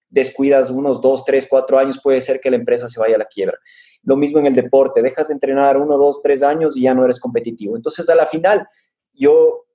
[0.10, 3.26] descuidas unos dos, tres, cuatro años, puede ser que la empresa se vaya a la
[3.26, 3.58] quiebra.
[4.04, 7.04] Lo mismo en el deporte, dejas de entrenar uno, dos, tres años y ya no
[7.04, 7.76] eres competitivo.
[7.76, 8.68] Entonces, a la final,
[9.14, 9.66] yo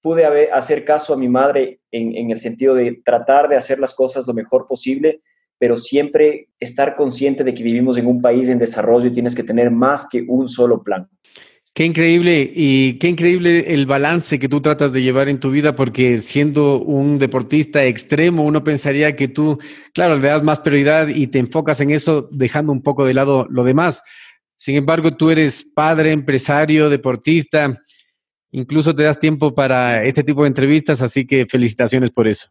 [0.00, 4.26] pude hacer caso a mi madre en, el sentido de tratar de hacer las cosas
[4.26, 5.22] lo mejor posible,
[5.62, 9.44] pero siempre estar consciente de que vivimos en un país en desarrollo y tienes que
[9.44, 11.08] tener más que un solo plan.
[11.72, 15.76] Qué increíble y qué increíble el balance que tú tratas de llevar en tu vida,
[15.76, 19.56] porque siendo un deportista extremo, uno pensaría que tú,
[19.94, 23.46] claro, le das más prioridad y te enfocas en eso, dejando un poco de lado
[23.48, 24.02] lo demás.
[24.56, 27.80] Sin embargo, tú eres padre, empresario, deportista,
[28.50, 32.48] incluso te das tiempo para este tipo de entrevistas, así que felicitaciones por eso.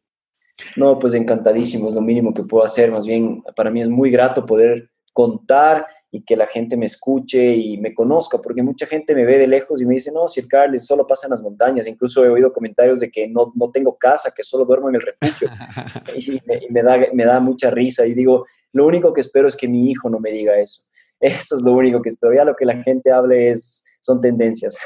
[0.75, 2.91] No, pues encantadísimo, es lo mínimo que puedo hacer.
[2.91, 7.55] Más bien, para mí es muy grato poder contar y que la gente me escuche
[7.55, 10.41] y me conozca, porque mucha gente me ve de lejos y me dice, no, si
[10.41, 13.71] el Carles solo pasa en las montañas, incluso he oído comentarios de que no, no
[13.71, 15.49] tengo casa, que solo duermo en el refugio,
[16.15, 19.69] y, me, da, me da mucha risa, y digo, lo único que espero es que
[19.69, 20.83] mi hijo no me diga eso,
[21.21, 24.79] eso es lo único que espero, ya lo que la gente hable es, son tendencias.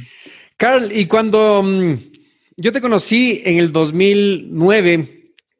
[0.58, 1.94] Carl, y cuando mm,
[2.58, 5.15] yo te conocí en el 2009,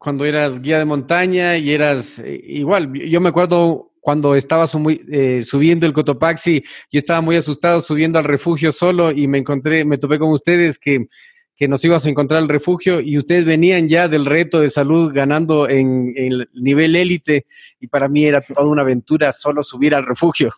[0.06, 4.64] cuando eras guía de montaña y eras eh, igual, yo me acuerdo cuando estaba
[5.10, 9.84] eh, subiendo el Cotopaxi, yo estaba muy asustado subiendo al refugio solo y me encontré,
[9.84, 11.08] me topé con ustedes que,
[11.56, 15.12] que nos íbamos a encontrar al refugio y ustedes venían ya del reto de salud
[15.12, 17.46] ganando en, el nivel élite
[17.80, 20.52] y para mí era toda una aventura solo subir al refugio.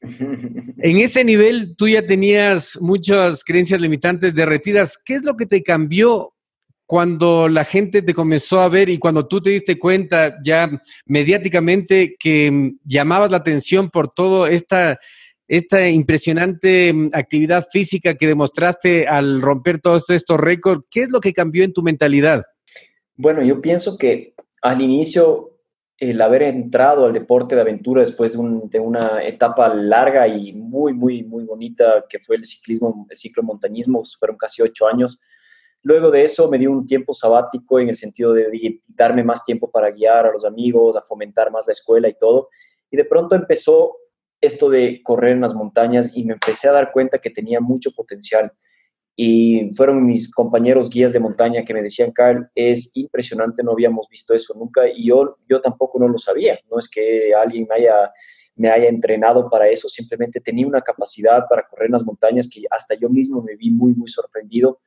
[0.78, 4.98] En ese nivel tú ya tenías muchas creencias limitantes derretidas.
[5.04, 6.32] ¿Qué es lo que te cambió
[6.92, 10.70] cuando la gente te comenzó a ver y cuando tú te diste cuenta ya
[11.06, 15.00] mediáticamente que mm, llamabas la atención por toda esta,
[15.48, 21.20] esta impresionante mm, actividad física que demostraste al romper todos estos récords, ¿qué es lo
[21.20, 22.42] que cambió en tu mentalidad?
[23.16, 25.60] Bueno, yo pienso que al inicio
[25.96, 31.22] el haber entrado al deporte de aventura después de, una etapa larga y muy, muy,
[31.22, 35.22] muy bonita que fue el ciclismo, el ciclomontañismo, fueron casi ocho años,
[35.84, 39.70] Luego de eso me di un tiempo sabático en el sentido de darme más tiempo
[39.70, 42.48] para guiar a los amigos, a fomentar más la escuela y todo.
[42.90, 43.96] Y de pronto empezó
[44.40, 47.90] esto de correr en las montañas y me empecé a dar cuenta que tenía mucho
[47.92, 48.52] potencial.
[49.16, 54.08] Y fueron mis compañeros guías de montaña que me decían, Carl, es impresionante, no habíamos
[54.08, 56.58] visto eso nunca y yo, yo tampoco no lo sabía.
[56.70, 58.12] No es que alguien me haya,
[58.54, 62.62] me haya entrenado para eso, simplemente tenía una capacidad para correr en las montañas que
[62.70, 64.80] hasta yo mismo me vi muy, muy sorprendido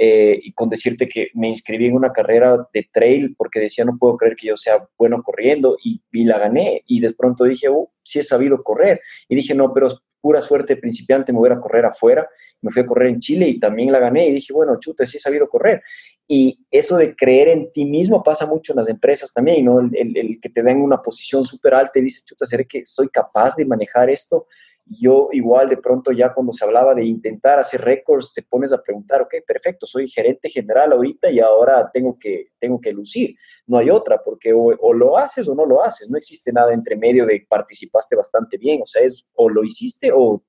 [0.00, 3.98] eh, y con decirte que me inscribí en una carrera de trail porque decía, no
[3.98, 6.84] puedo creer que yo sea bueno corriendo y, la gané.
[6.86, 9.00] Y de pronto dije, oh, sí he sabido correr.
[9.28, 9.88] Y dije, no, pero
[10.20, 12.28] pura suerte principiante, me voy a correr afuera.
[12.62, 14.28] Me fui a correr en Chile y también la gané.
[14.28, 15.82] Y dije, bueno, chuta, sí he sabido correr.
[16.28, 19.80] Y eso de creer en ti mismo pasa mucho en las empresas también, ¿no?
[19.80, 23.08] El, el que te den una posición súper alta y dices, chuta, ¿seré que soy
[23.08, 24.46] capaz de manejar esto?
[24.90, 28.82] Yo igual de pronto ya cuando se hablaba de intentar hacer récords, te pones a
[28.82, 33.36] preguntar, ok, perfecto, soy gerente general ahorita y ahora tengo que, tengo que lucir.
[33.66, 36.96] No hay otra, porque o, lo haces o no lo haces, no existe nada entre
[36.96, 40.42] medio de participaste bastante bien, o sea, es o lo hiciste o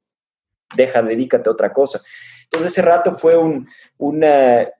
[0.75, 1.99] deja, dedícate a otra cosa.
[2.45, 3.67] Entonces ese rato fue un,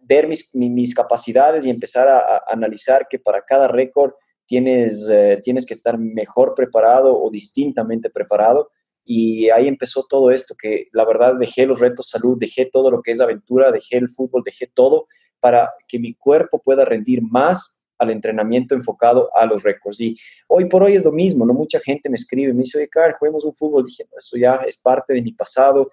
[0.02, 4.14] ver mis, mis, capacidades y empezar a, analizar que para cada récord
[4.48, 8.72] tienes, eh, tienes que estar mejor preparado o distintamente preparado
[9.06, 13.02] y ahí empezó todo esto, que la verdad dejé los retos salud, dejé todo lo
[13.02, 15.08] que es aventura, dejé el fútbol, dejé todo
[15.40, 20.00] para que mi cuerpo pueda rendir más al entrenamiento enfocado a los récords.
[20.00, 21.54] Y hoy por hoy es lo mismo, ¿no?
[21.54, 23.84] Mucha gente me escribe, me dice, oye, Carl, juguemos un fútbol.
[23.84, 25.92] Dije, eso ya es parte de mi pasado.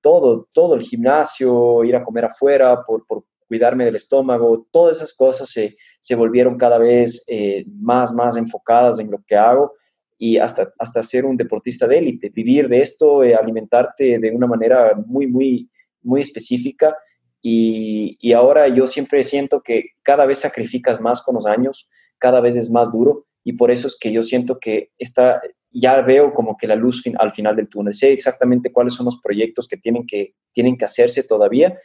[0.00, 5.14] todo, todo el gimnasio, ir a comer afuera por, por cuidarme del estómago, todas esas
[5.14, 9.72] cosas se, se volvieron cada vez eh, más, más enfocadas en lo que hago
[10.18, 14.46] y hasta, hasta ser un deportista de élite, vivir de esto, eh, alimentarte de una
[14.46, 15.70] manera muy, muy,
[16.02, 16.96] muy específica.
[17.42, 22.40] Y, y, ahora yo siempre siento que cada vez sacrificas más con los años, cada
[22.40, 26.32] vez es más duro y por eso es que yo siento que está, ya veo
[26.32, 27.94] como que la luz al final del túnel.
[27.94, 31.78] Sé exactamente cuáles son los proyectos que tienen que, tienen que hacerse todavía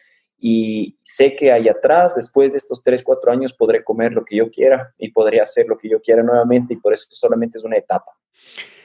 [0.44, 4.38] y sé que ahí atrás, después de estos tres, cuatro años, podré comer lo que
[4.38, 7.63] yo quiera y podré hacer lo que yo quiera nuevamente y por eso solamente es
[7.63, 8.12] una etapa.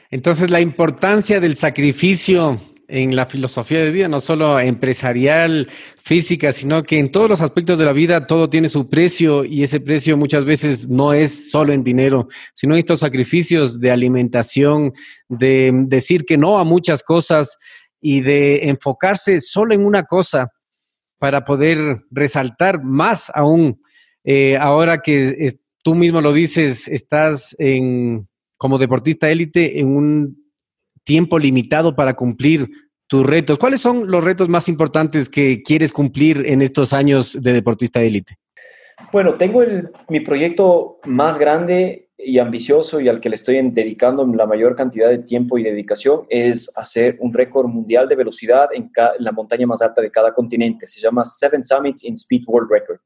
[0.09, 6.83] Entonces, la importancia del sacrificio en la filosofía de vida, no solo empresarial, física, sino
[6.83, 10.15] que en todos los aspectos de la vida todo tiene su precio y ese precio
[10.15, 14.93] muchas veces no es solo en dinero, sino en estos sacrificios de alimentación,
[15.27, 17.57] de decir que no a muchas cosas
[17.99, 20.47] y de enfocarse solo en una cosa
[21.19, 23.81] para poder resaltar más aún.
[24.23, 25.51] Eh, ahora que
[25.83, 28.26] tú mismo lo dices, estás en,
[28.57, 30.47] como deportista élite en un
[31.03, 32.67] tiempo limitado para cumplir
[33.07, 33.57] tus retos.
[33.57, 38.37] ¿Cuáles son los retos más importantes que quieres cumplir en estos años de deportista élite?
[39.11, 39.63] Bueno, tengo
[40.09, 45.09] mi proyecto más grande y ambicioso y al que le estoy dedicando la mayor cantidad
[45.09, 49.81] de tiempo y dedicación es hacer un récord mundial de velocidad en, la montaña más
[49.81, 50.87] alta de cada continente.
[50.87, 52.99] Se llama Seven Summits in Speed World Record.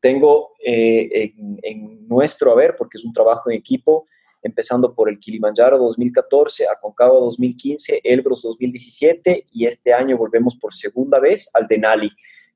[0.00, 4.06] Tengo eh, en, en, nuestro haber, porque es un trabajo en equipo,
[4.44, 11.18] empezando por el Kilimanjaro 2014, Aconcagua 2015, Elbrus 2017 y este año volvemos por segunda
[11.18, 12.10] vez al Denali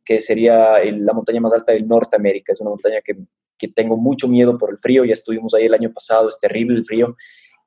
[0.08, 2.52] que sería la montaña más alta de Norteamérica.
[2.52, 3.14] Es una montaña que,
[3.58, 6.78] que, tengo mucho miedo por el frío, ya estuvimos ahí el año pasado, es terrible
[6.78, 7.14] el frío.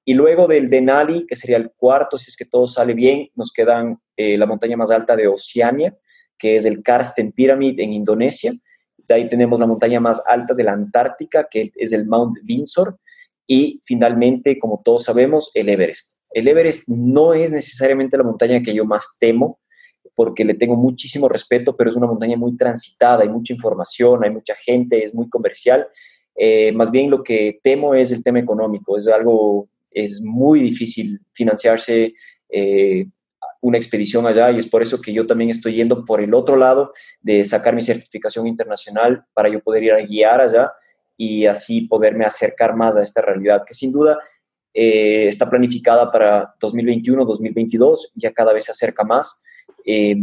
[0.06, 3.54] Y luego del Denali, que sería el cuarto, si es que todo sale bien, nos
[3.54, 5.96] quedan eh, la montaña más alta de Oceania,
[6.36, 8.52] que es el Karsten Pyramid en Indonesia.
[8.98, 12.98] De ahí tenemos la montaña más alta de la Antártica, que es el Mount Windsor.
[13.54, 16.20] Y finalmente, como todos sabemos, el Everest.
[16.32, 19.60] El Everest no es necesariamente la montaña que yo más temo,
[20.16, 24.30] porque le tengo muchísimo respeto, pero es una montaña muy transitada, hay mucha información, hay
[24.30, 25.86] mucha gente, es muy comercial.
[26.34, 31.20] Eh, más bien lo que temo es el tema económico, es algo, es muy difícil
[31.34, 32.14] financiarse
[32.48, 33.06] eh,
[33.60, 36.56] una expedición allá y es por eso que yo también estoy yendo por el otro
[36.56, 40.72] lado de sacar mi certificación internacional para yo poder ir a guiar allá
[41.18, 44.20] y así poderme acercar más a esta realidad que sin duda
[44.74, 49.44] eh, está planificada para 2021-2022, ya cada vez se acerca más.
[49.86, 50.16] Eh,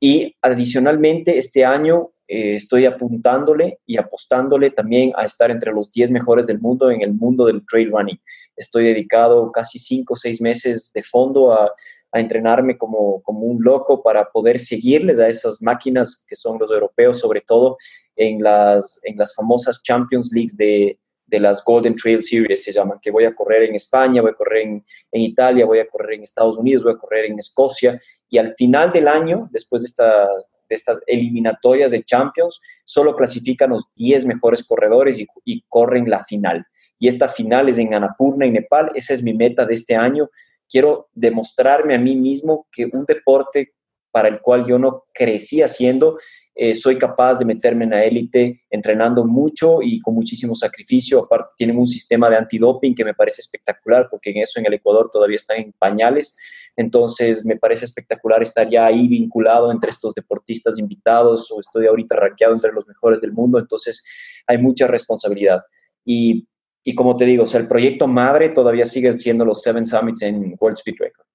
[0.00, 6.10] y adicionalmente, este año eh, estoy apuntándole y apostándole también a estar entre los 10
[6.10, 8.20] mejores del mundo en el mundo del trail running.
[8.56, 11.72] Estoy dedicado casi 5 o 6 meses de fondo a,
[12.12, 16.70] a entrenarme como, como, un loco para poder seguirles a esas máquinas que son los
[16.70, 17.76] europeos, sobre todo
[18.14, 22.98] en las, en las famosas Champions Leagues de, de las Golden Trail Series, se llaman,
[23.02, 26.14] que voy a correr en España, voy a correr en, en, Italia, voy a correr
[26.14, 29.86] en Estados Unidos, voy a correr en Escocia, y al final del año, después de,
[29.86, 30.28] esta,
[30.68, 36.24] de estas eliminatorias de Champions, solo clasifican los 10 mejores corredores y, y, corren la
[36.24, 36.64] final.
[36.98, 40.30] Y esta final es en Annapurna, en Nepal, esa es mi meta de este año.
[40.68, 43.72] Quiero demostrarme a mí mismo que un deporte
[44.10, 46.16] para el cual yo no crecí haciendo,
[46.58, 51.24] eh, soy capaz de meterme en la élite entrenando mucho y con muchísimo sacrificio.
[51.24, 54.72] Aparte, tienen un sistema de antidoping que me parece espectacular, porque en eso en el
[54.72, 56.34] Ecuador todavía están en pañales,
[56.78, 62.16] Entonces, me parece espectacular estar ya ahí vinculado entre estos deportistas invitados o estoy ahorita
[62.16, 63.58] rankeado entre los mejores del mundo.
[63.58, 64.02] Entonces,
[64.46, 65.60] hay mucha responsabilidad.
[66.06, 66.46] Y,
[66.88, 70.22] y como te digo, o sea, el proyecto madre todavía sigue siendo los Seven Summits
[70.22, 71.26] en World Speed Record.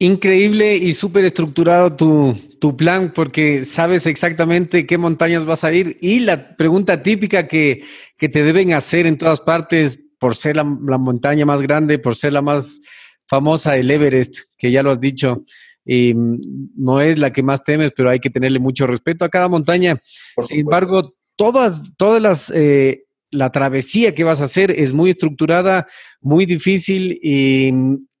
[0.00, 5.96] Increíble y súper estructurado tu, tu, plan porque sabes exactamente qué montañas vas a ir
[6.00, 7.84] y la pregunta típica que,
[8.16, 12.16] que te deben hacer en todas partes por ser la, la, montaña más grande, por
[12.16, 12.80] ser la más
[13.28, 15.44] famosa, el Everest, que ya lo has dicho,
[15.84, 19.48] y no es la que más temes, pero hay que tenerle mucho respeto a cada
[19.48, 20.02] montaña.
[20.42, 22.50] Sin embargo, todas, todas las...
[22.52, 25.86] Eh, la travesía que vas a hacer es muy estructurada,
[26.20, 27.72] muy difícil y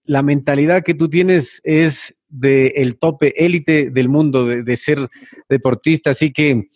[0.04, 5.08] la mentalidad que tú tienes es del el tope élite del mundo, de, ser
[5.48, 6.10] deportista.
[6.10, 6.68] Así que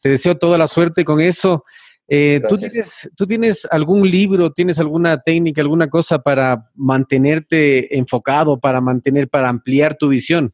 [0.00, 1.64] te deseo toda la suerte con eso.
[2.08, 8.58] Eh, ¿tú, tienes, ¿Tú tienes algún libro, tienes alguna técnica, alguna cosa para mantenerte enfocado,
[8.58, 10.52] para mantener, para ampliar tu visión?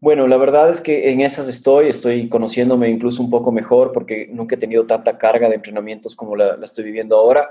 [0.00, 4.28] Bueno, la verdad es que en esas estoy, estoy conociéndome incluso un poco mejor porque
[4.32, 7.50] nunca he tenido tanta carga de entrenamientos como la estoy viviendo ahora.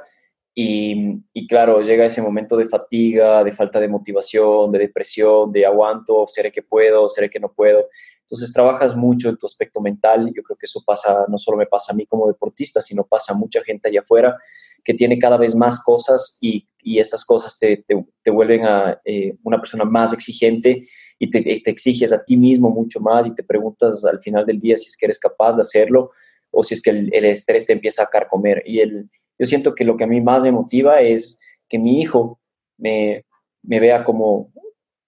[0.56, 6.26] Y, claro, llega ese momento de fatiga, de falta de motivación, de depresión, de aguanto,
[6.28, 7.88] seré que puedo, seré que no puedo.
[8.22, 10.34] Entonces trabajas mucho en tu aspecto mental.
[10.36, 13.32] Yo creo que eso pasa, no solo me pasa a mí como deportista, sino pasa
[13.34, 14.38] a mucha gente allá afuera
[14.84, 19.36] que tiene cada vez más cosas y, y esas cosas te, te, vuelven a eh,
[19.44, 20.84] una persona más exigente
[21.18, 24.60] y te, te exiges a ti mismo mucho más y te preguntas al final del
[24.60, 26.12] día si es que eres capaz de hacerlo
[26.52, 28.64] o si es que el, el estrés te empieza a carcomer.
[28.66, 32.02] Y el, yo siento que lo que a mí más me motiva es que mi
[32.02, 32.40] hijo
[32.78, 33.26] me,
[33.64, 34.52] me vea como,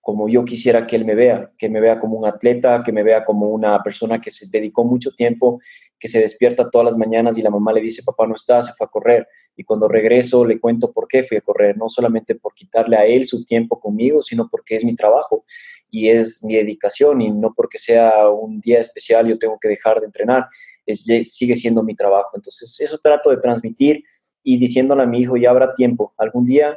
[0.02, 3.04] como yo quisiera que él me vea, que me vea como un atleta, que me
[3.04, 5.62] vea como una persona que se dedicó mucho tiempo,
[6.00, 8.74] que se despierta todas las mañanas y la mamá le dice, papá no está, se
[8.74, 9.28] fue a correr.
[9.56, 13.06] Y cuando regreso le cuento por qué fui a correr, no solamente por quitarle a
[13.06, 15.46] él su tiempo conmigo, sino porque es mi trabajo
[15.92, 20.00] y es mi dedicación y no porque sea un día especial yo tengo que dejar
[20.00, 20.48] de entrenar,
[20.88, 22.32] sigue siendo mi trabajo.
[22.34, 24.04] Entonces eso trato de transmitir
[24.42, 26.76] y diciéndole a mi hijo, ya habrá tiempo, algún día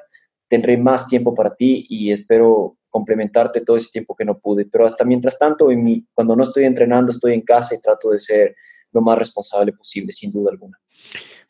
[0.55, 4.65] tendré más tiempo para ti y espero complementarte todo ese tiempo que no pude.
[4.67, 8.11] Pero hasta mientras tanto, en mi, cuando no estoy entrenando, estoy en casa y trato
[8.11, 8.55] de ser
[8.93, 10.79] lo más responsable posible, sin duda alguna.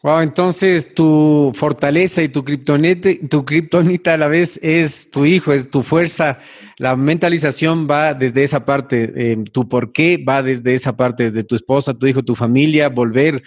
[0.03, 5.53] Wow, entonces tu fortaleza y tu kriptonita, tu kriptonita a la vez es tu hijo,
[5.53, 6.39] es tu fuerza.
[6.79, 11.45] La mentalización va desde esa parte, eh, tu por qué va desde esa parte, desde
[11.45, 13.43] tu esposa, tu hijo, tu familia, volver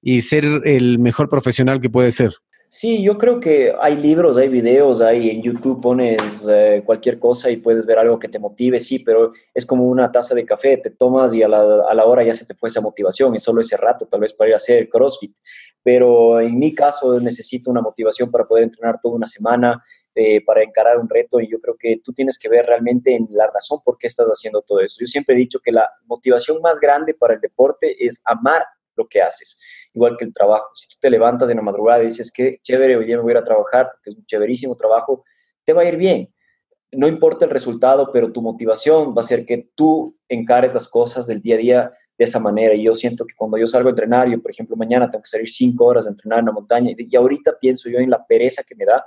[0.00, 2.32] y ser el mejor profesional que puede ser?
[2.72, 7.50] Sí, yo creo que hay libros, hay videos, hay en YouTube pones eh, cualquier cosa
[7.50, 10.76] y puedes ver algo que te motive, sí, pero es como una taza de café,
[10.76, 11.58] te tomas y a la,
[11.88, 14.34] a la hora ya se te fue esa motivación, y solo ese rato, tal vez
[14.34, 15.36] para ir a hacer CrossFit.
[15.82, 20.62] Pero en mi caso necesito una motivación para poder entrenar toda una semana, eh, para
[20.62, 23.80] encarar un reto, y yo creo que tú tienes que ver realmente en la razón
[23.84, 24.98] por qué estás haciendo todo eso.
[25.00, 28.62] Yo siempre he dicho que la motivación más grande para el deporte es amar
[28.94, 29.60] lo que haces
[29.94, 30.70] igual que el trabajo.
[30.74, 33.32] Si tú te levantas en la madrugada y dices que chévere, hoy día me voy
[33.32, 35.24] a ir a trabajar porque es un chéverísimo trabajo,
[35.64, 36.32] te va a ir bien.
[36.92, 41.26] No importa el resultado, pero tu motivación va a ser que tú encares las cosas
[41.26, 42.74] del día a día de esa manera.
[42.74, 45.48] Y yo siento que cuando yo salgo a entrenar, por ejemplo, mañana tengo que salir
[45.48, 48.74] cinco horas a entrenar en la montaña y ahorita pienso yo en la pereza que
[48.74, 49.04] me da,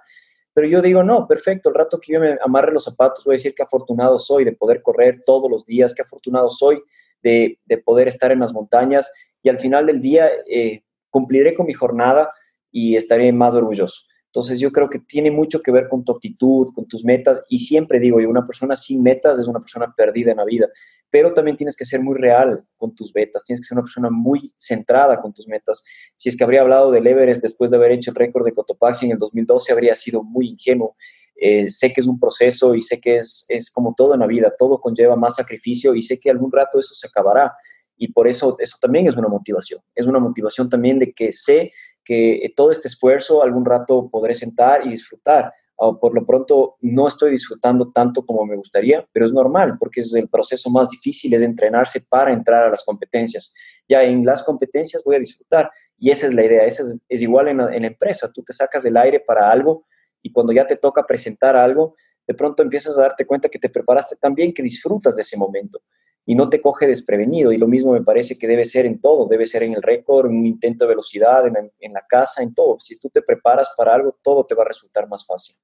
[0.54, 3.36] pero yo digo, no, perfecto, el rato que yo me amarre los zapatos, voy a
[3.36, 6.82] decir que afortunado soy de poder correr todos los días, que afortunado soy
[7.24, 9.12] de, de poder estar en las montañas
[9.44, 12.34] y al final del día eh, cumpliré con mi jornada
[12.72, 14.02] y estaré más orgulloso.
[14.34, 17.60] Entonces yo creo que tiene mucho que ver con tu actitud, con tus metas y
[17.60, 20.70] siempre digo yo, una persona sin metas es una persona perdida en la vida,
[21.12, 24.10] pero también tienes que ser muy real con tus metas, tienes que ser una persona
[24.10, 25.84] muy centrada con tus metas.
[26.16, 29.06] Si es que habría hablado del Everest después de haber hecho el récord de Cotopaxi
[29.06, 30.96] en el 2012, habría sido muy ingenuo.
[31.36, 34.28] Eh, sé que es un proceso y sé que es, es como todo en la
[34.28, 37.54] vida, todo conlleva más sacrificio y sé que algún rato eso se acabará
[37.98, 39.82] y por eso eso también es una motivación.
[39.96, 41.72] Es una motivación también de que sé
[42.04, 45.54] que todo este esfuerzo algún rato podré sentar y disfrutar.
[45.76, 50.02] O por lo pronto no estoy disfrutando tanto como me gustaría, pero es normal porque
[50.02, 53.54] es el proceso más difícil, es entrenarse para entrar a las competencias.
[53.90, 57.48] Ya en las competencias voy a disfrutar y esa es la idea, esa es, igual
[57.48, 59.86] en la, en la empresa, tú te sacas del aire para algo
[60.22, 61.96] y cuando ya te toca presentar algo,
[62.28, 65.38] de pronto empiezas a darte cuenta que te preparaste tan bien que disfrutas de ese
[65.38, 65.82] momento
[66.26, 67.52] y no te coge desprevenido.
[67.52, 70.28] Y lo mismo me parece que debe ser en todo, debe ser en el récord,
[70.28, 72.78] en un intento de velocidad, en la, casa, en todo.
[72.80, 75.56] Si tú te preparas para algo, todo te va a resultar más fácil.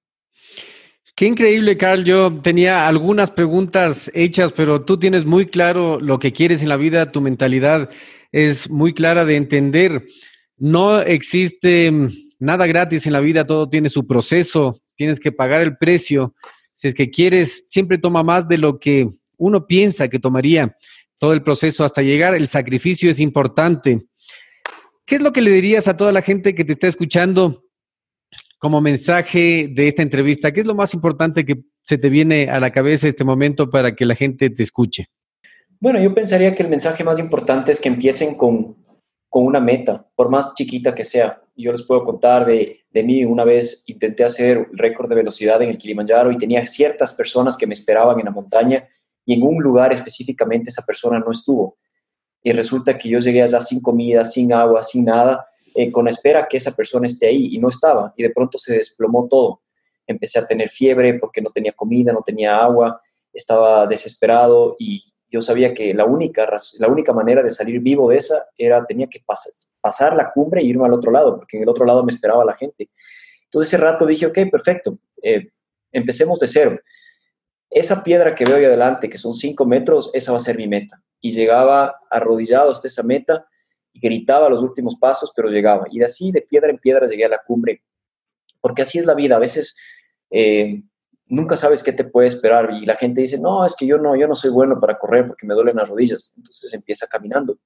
[1.16, 2.04] Qué increíble, Carl.
[2.04, 6.78] Yo tenía algunas preguntas hechas, pero tú tienes muy claro lo que quieres en la
[6.78, 7.90] vida, tu mentalidad
[8.32, 10.06] es muy clara de entender.
[10.58, 11.92] No existe
[12.38, 16.34] nada gratis en la vida, todo tiene su proceso, tienes que pagar el precio
[16.74, 19.10] Si es que quieres, siempre toma más de lo que
[19.40, 20.76] uno piensa que tomaría
[21.18, 22.36] todo el proceso hasta llegar.
[22.36, 24.08] El sacrificio es importante.
[25.06, 27.64] ¿Qué es lo que le dirías a toda la gente que te está escuchando
[28.60, 30.52] como mensaje de esta entrevista?
[30.52, 33.96] ¿Qué es lo más importante que se te viene a la cabeza este momento para
[33.96, 35.08] que la gente te escuche?
[35.80, 38.76] Bueno, yo pensaría que el mensaje más importante es que empiecen con,
[39.30, 41.42] con una meta, por más chiquita que sea.
[41.56, 45.70] Yo les puedo contar de, de mí, una vez intenté hacer récord de velocidad en
[45.70, 48.90] el Kilimanjaro y tenía ciertas personas que me esperaban en la montaña
[49.30, 51.78] y en un lugar específicamente esa persona no estuvo.
[52.42, 56.48] Y resulta que yo llegué allá sin comida, sin agua, sin nada, eh, con espera
[56.48, 58.12] que esa persona esté ahí y no estaba.
[58.18, 59.62] Y de pronto se desplomó todo.
[60.08, 63.00] Empecé a tener fiebre porque no tenía comida, no tenía agua,
[63.32, 66.50] estaba desesperado y yo sabía que la única,
[66.80, 69.22] la única manera de salir vivo de esa era, tenía que
[69.80, 72.44] pasar la cumbre e irme al otro lado, porque en el otro lado me esperaba
[72.44, 72.90] la gente.
[73.44, 75.50] Entonces ese rato dije, ok, perfecto, eh,
[75.92, 76.80] empecemos de cero.
[77.70, 80.68] Esa piedra que veo ahí adelante, que son cinco metros, esa va a ser mi
[80.68, 81.02] meta.
[81.22, 83.46] Y llegaba arrodillado hasta esa meta
[83.94, 85.86] y gritaba los últimos pasos, pero llegaba.
[85.92, 87.84] Y de así, de piedra en piedra, llegué a la cumbre.
[88.62, 89.36] Porque así es la vida.
[89.36, 89.78] A veces
[90.32, 90.82] eh,
[91.30, 94.16] nunca sabes qué te puede esperar y la gente dice, no, es que yo no,
[94.16, 97.58] yo no soy bueno para correr porque me duelen las rodillas, entonces empieza caminando.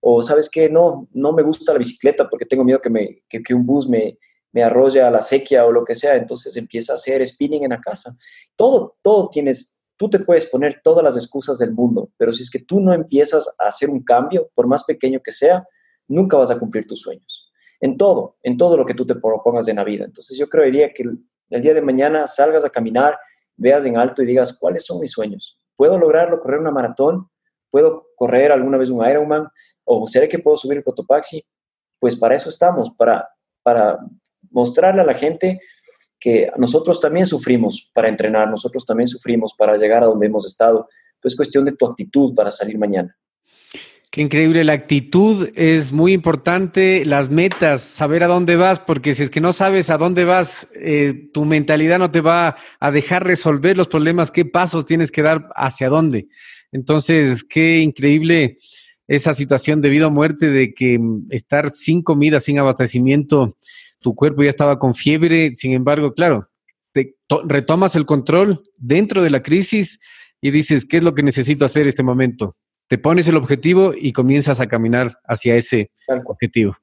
[0.00, 3.54] O sabes que no, no me gusta la bicicleta porque tengo miedo que, me, que,
[3.54, 4.18] un bus me,
[4.54, 7.70] me arrolle a la sequía o lo que sea, entonces empieza a hacer spinning en
[7.70, 8.16] la casa.
[8.54, 12.50] Todo, todo tienes, tú te puedes poner todas las excusas del mundo, pero si es
[12.50, 15.66] que tú no empiezas a hacer un cambio, por más pequeño que sea,
[16.06, 17.52] nunca vas a cumplir tus sueños.
[17.80, 20.04] En todo, en todo lo que tú te propongas en la vida.
[20.04, 21.02] Entonces yo creería que
[21.50, 23.18] el día de mañana salgas a caminar,
[23.56, 25.58] veas en alto y digas, ¿cuáles son mis sueños?
[25.74, 27.28] ¿Puedo lograrlo, correr una maratón?
[27.72, 29.48] ¿Puedo correr alguna vez un Ironman?
[29.82, 31.42] ¿O seré que puedo subir el Cotopaxi?
[31.98, 33.28] Pues para eso estamos, para,
[33.64, 33.98] para
[34.54, 35.60] mostrarle a la gente
[36.18, 40.88] que nosotros también sufrimos para entrenar, nosotros también sufrimos para llegar a donde hemos estado.
[41.20, 43.14] Pues cuestión de tu actitud para salir mañana.
[44.10, 49.24] Qué increíble, la actitud es muy importante, las metas, saber a dónde vas, porque si
[49.24, 53.24] es que no sabes a dónde vas, eh, tu mentalidad no te va a dejar
[53.26, 56.28] resolver los problemas, qué pasos tienes que dar hacia dónde.
[56.70, 58.58] Entonces, qué increíble
[59.08, 63.56] esa situación de vida o muerte de que mm, estar sin comida, sin abastecimiento,
[64.04, 66.48] tu cuerpo ya estaba con fiebre, sin embargo, claro,
[66.92, 69.98] te retomas el control dentro de la crisis
[70.40, 72.54] y dices, ¿qué es lo que necesito hacer este momento?
[72.88, 75.90] te pones el objetivo y comienzas a caminar hacia ese
[76.26, 76.76] objetivo.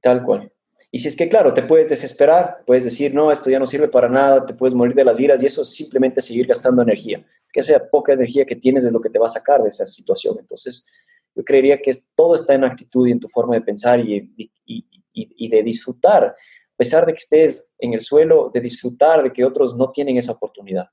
[0.00, 0.52] Tal cual.
[0.90, 3.88] Y si es que, claro, te puedes desesperar, puedes decir, no, esto ya no sirve
[3.88, 7.24] para nada, te puedes morir de las iras y eso es simplemente seguir gastando energía.
[7.50, 9.86] Que esa poca energía que tienes es lo que te va a sacar de esa
[9.86, 10.36] situación.
[10.38, 10.86] Entonces,
[11.34, 14.50] yo creería que todo está en actitud y en tu forma de pensar y, y,
[14.66, 14.91] y
[15.38, 19.76] de disfrutar, a pesar de que estés en el suelo, de disfrutar de que otros
[19.76, 20.88] no tienen esa oportunidad.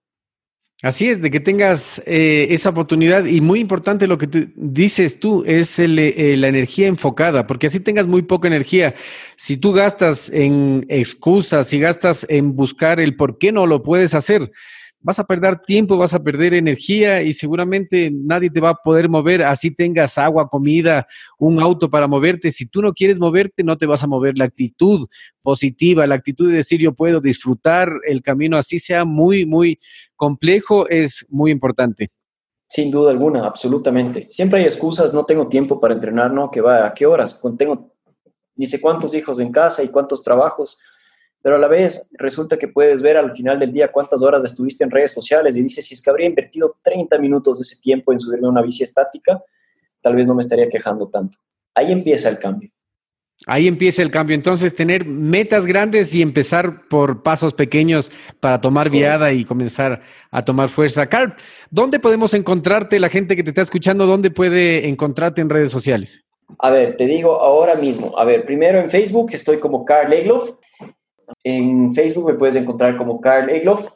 [0.82, 5.43] Así es, de que tengas eh, esa oportunidad y muy importante lo que dices tú
[5.45, 5.88] es eh,
[6.38, 8.95] la energía enfocada, porque así tengas muy poca energía.
[9.36, 14.13] Si tú gastas en excusas, si gastas en buscar el por qué no lo puedes
[14.13, 14.51] hacer,
[15.02, 19.10] vas a perder tiempo, vas a perder energía y seguramente nadie te va a poder
[19.10, 22.52] mover, así tengas agua, comida, un auto para moverte.
[22.52, 24.38] Si tú no quieres moverte, no te vas a mover.
[24.38, 25.08] La actitud
[25.41, 29.80] positiva, la actitud de decir yo puedo disfrutar el camino, así sea muy, muy
[30.16, 32.12] complejo, es muy importante.
[32.68, 34.28] Sin duda alguna, absolutamente.
[34.30, 37.41] Siempre hay excusas, no tengo tiempo para entrenar, no, que va, ¿a qué horas?
[37.58, 37.95] Tengo
[38.56, 40.78] ni sé cuántos hijos en casa y cuántos trabajos
[41.41, 44.83] pero a la vez resulta que puedes ver al final del día cuántas horas estuviste
[44.83, 48.11] en redes sociales y dices, si es que habría invertido 30 minutos de ese tiempo
[48.11, 49.41] en subirme a una bici estática,
[50.01, 51.37] tal vez no me estaría quejando tanto.
[51.73, 52.69] Ahí empieza el cambio.
[53.45, 54.35] Ahí empieza el cambio.
[54.35, 58.11] Entonces, tener metas grandes y empezar por pasos pequeños
[58.41, 61.07] para tomar viada y comenzar a tomar fuerza.
[61.07, 61.35] Carl,
[61.71, 66.25] ¿dónde podemos encontrarte, la gente que te está escuchando, dónde puede encontrarte en redes sociales?
[66.57, 68.17] A ver, te digo ahora mismo.
[68.19, 70.55] A ver, primero en Facebook estoy como Carl Egloff
[71.43, 73.88] en Facebook me puedes encontrar como Carl Egloff.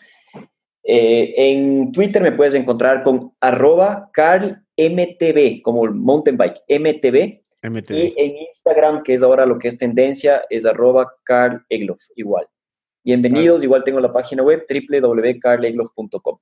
[0.84, 7.41] Eh, en Twitter me puedes encontrar con arroba CarlMTV, como mountain bike, MTV.
[7.89, 12.45] Y en Instagram, que es ahora lo que es tendencia, es arroba Carl Egloff, igual.
[13.05, 16.38] Bienvenidos, igual tengo la página web www.carlegloff.com.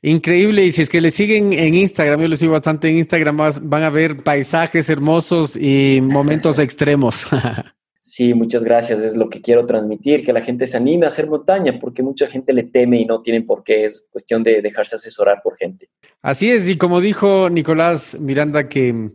[0.00, 3.38] Increíble, y si es que le siguen en Instagram, yo les sigo bastante en Instagram,
[3.62, 7.26] van a ver paisajes hermosos y momentos extremos.
[8.04, 9.00] Sí, muchas gracias.
[9.00, 12.26] Es lo que quiero transmitir, que la gente se anime a hacer montaña, porque mucha
[12.26, 13.84] gente le teme y no tienen por qué.
[13.84, 15.88] Es cuestión de dejarse asesorar por gente.
[16.20, 19.10] Así es, y como dijo Nicolás Miranda, que,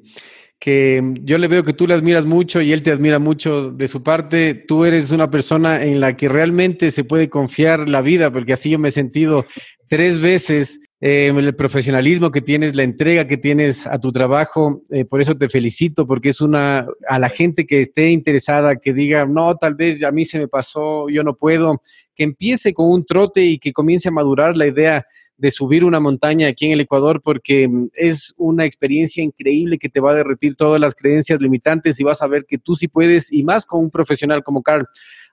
[0.57, 3.89] que yo le veo que tú le admiras mucho y él te admira mucho de
[3.89, 4.53] su parte.
[4.53, 8.69] Tú eres una persona en la que realmente se puede confiar la vida, porque así
[8.69, 9.45] yo me he sentido
[9.89, 14.83] tres veces eh, el profesionalismo que tienes, la entrega que tienes a tu trabajo.
[14.89, 18.93] Eh, por eso te felicito, porque es una, a la gente que esté interesada, que
[18.93, 21.81] diga, no, tal vez a mí se me pasó, yo no puedo,
[22.15, 25.05] que empiece con un trote y que comience a madurar la idea
[25.37, 29.89] de subir una montaña aquí en el Ecuador porque mm, es una experiencia increíble que
[29.89, 32.87] te va a derretir todas las creencias limitantes y vas a ver que tú sí
[32.87, 34.87] puedes y más con un profesional como Carl.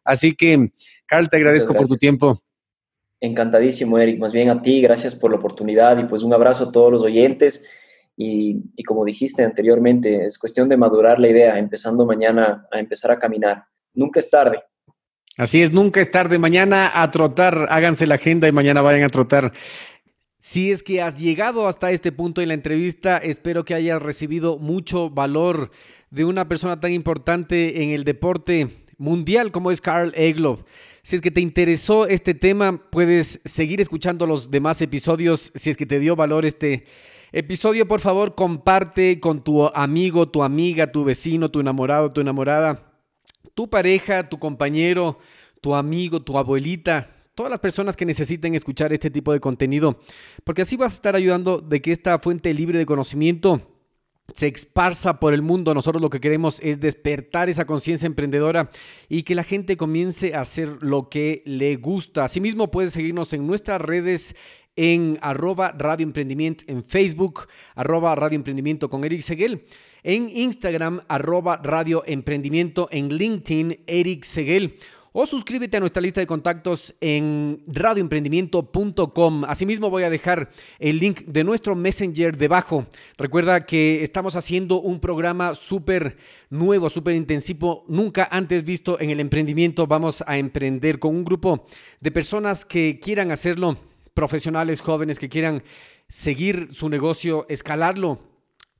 [0.04, 0.70] Así que,
[1.06, 2.42] Carl, te agradezco por tu tiempo.
[3.25, 4.18] Encantadísimo, Eric.
[4.18, 7.03] Más bien a ti, gracias por la oportunidad y pues un abrazo a todos los
[7.03, 7.66] oyentes.
[8.18, 13.18] Y, como dijiste anteriormente, es cuestión de madurar la idea, empezando mañana a empezar a
[13.18, 13.64] caminar.
[13.95, 14.62] Nunca es tarde.
[15.39, 16.39] Así es, nunca es tarde.
[16.39, 19.55] Mañana a trotar, háganse la agenda y mañana vayan a trotar.
[20.39, 24.59] Si es que has llegado hasta este punto en la entrevista, espero que hayas recibido
[24.59, 25.70] mucho valor
[26.11, 28.68] de una persona tan importante en el deporte
[28.99, 30.61] mundial como es Carl Egloff.
[31.05, 35.52] Si es que te interesó este tema, puedes seguir escuchando los demás episodios.
[35.55, 36.86] Si es que te dio valor este
[37.30, 42.90] episodio, por favor, comparte con tu amigo, tu amiga, tu vecino, tu enamorado, tu enamorada,
[43.52, 45.18] tu pareja, tu compañero,
[45.61, 50.00] tu amigo, tu abuelita, todas las personas que necesiten escuchar este tipo de contenido,
[50.42, 53.74] porque así vas a estar ayudando de que esta fuente libre de conocimiento
[54.33, 55.75] se esparza por el mundo.
[55.75, 58.70] Nosotros lo que queremos es despertar esa conciencia emprendedora
[59.09, 62.25] y que la gente comience a hacer lo que le gusta.
[62.25, 64.35] Asimismo, puedes seguirnos en nuestras redes
[64.77, 69.64] en arroba Radio Emprendimiento en Facebook, arroba Radio Emprendimiento con Eric Seguel,
[70.03, 74.77] en Instagram, arroba Radio Emprendimiento, en LinkedIn, Eric Seguel
[75.16, 79.44] o suscríbete a nuestra lista de contactos en radioemprendimiento.com.
[79.44, 80.50] Asimismo voy a dejar
[80.80, 82.84] el link de nuestro Messenger debajo.
[83.16, 86.16] Recuerda que estamos haciendo un programa súper
[86.50, 89.86] nuevo, súper intensivo, nunca antes visto en el emprendimiento.
[89.86, 91.64] Vamos a emprender con un grupo
[92.00, 93.78] de personas que quieran hacerlo,
[94.14, 95.62] profesionales jóvenes que quieran
[96.08, 98.34] seguir su negocio, escalarlo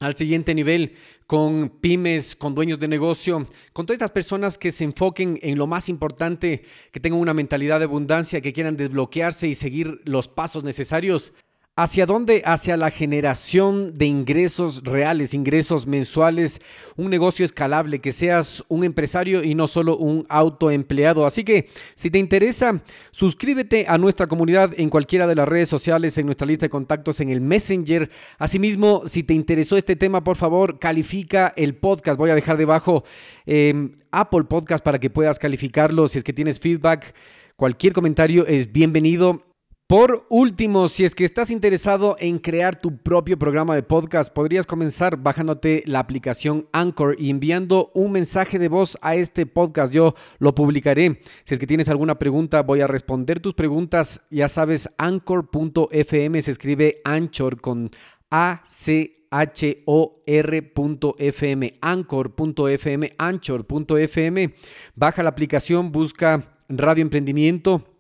[0.05, 0.93] al siguiente nivel
[1.27, 5.67] con pymes, con dueños de negocio, con todas estas personas que se enfoquen en lo
[5.67, 10.65] más importante, que tengan una mentalidad de abundancia, que quieran desbloquearse y seguir los pasos
[10.65, 11.33] necesarios
[11.77, 12.41] ¿Hacia dónde?
[12.45, 16.61] Hacia la generación de ingresos reales, ingresos mensuales,
[16.95, 21.27] un negocio escalable, que seas un empresario y no solo un autoempleado.
[21.27, 26.17] Así que si te interesa, suscríbete a nuestra comunidad en cualquiera de las redes sociales,
[26.17, 28.09] en nuestra lista de contactos, en el Messenger.
[28.39, 32.17] Asimismo, si te interesó este tema, por favor, califica el podcast.
[32.17, 33.03] Voy a dejar debajo
[33.47, 36.07] em, Apple Podcast para que puedas calificarlo.
[36.07, 37.17] Si es que tienes feedback,
[37.57, 39.43] cualquier comentario es bienvenido.
[39.87, 44.65] Por último, si es que estás interesado en crear tu propio programa de podcast, podrías
[44.65, 49.93] comenzar bajándote la aplicación Anchor y enviando un mensaje de voz a este podcast.
[49.93, 51.21] Yo lo publicaré.
[51.45, 54.23] Si es que tienes alguna pregunta, voy a responder tus preguntas.
[54.31, 57.91] Ya sabes, anchor.fm se escribe Anchor con
[58.31, 64.55] A C H O R.fm, anchor.fm, anchor.fm.
[64.95, 67.94] Baja la aplicación, busca Radio Emprendimiento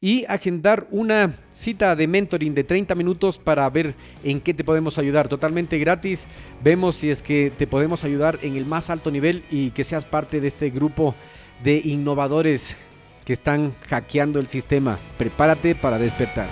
[0.00, 4.98] y agendar una cita de mentoring de 30 minutos para ver en qué te podemos
[4.98, 5.26] ayudar.
[5.26, 6.26] Totalmente gratis.
[6.62, 10.04] Vemos si es que te podemos ayudar en el más alto nivel y que seas
[10.04, 11.14] parte de este grupo
[11.64, 12.76] de innovadores
[13.26, 14.98] que están hackeando el sistema.
[15.18, 16.46] Prepárate para despertar.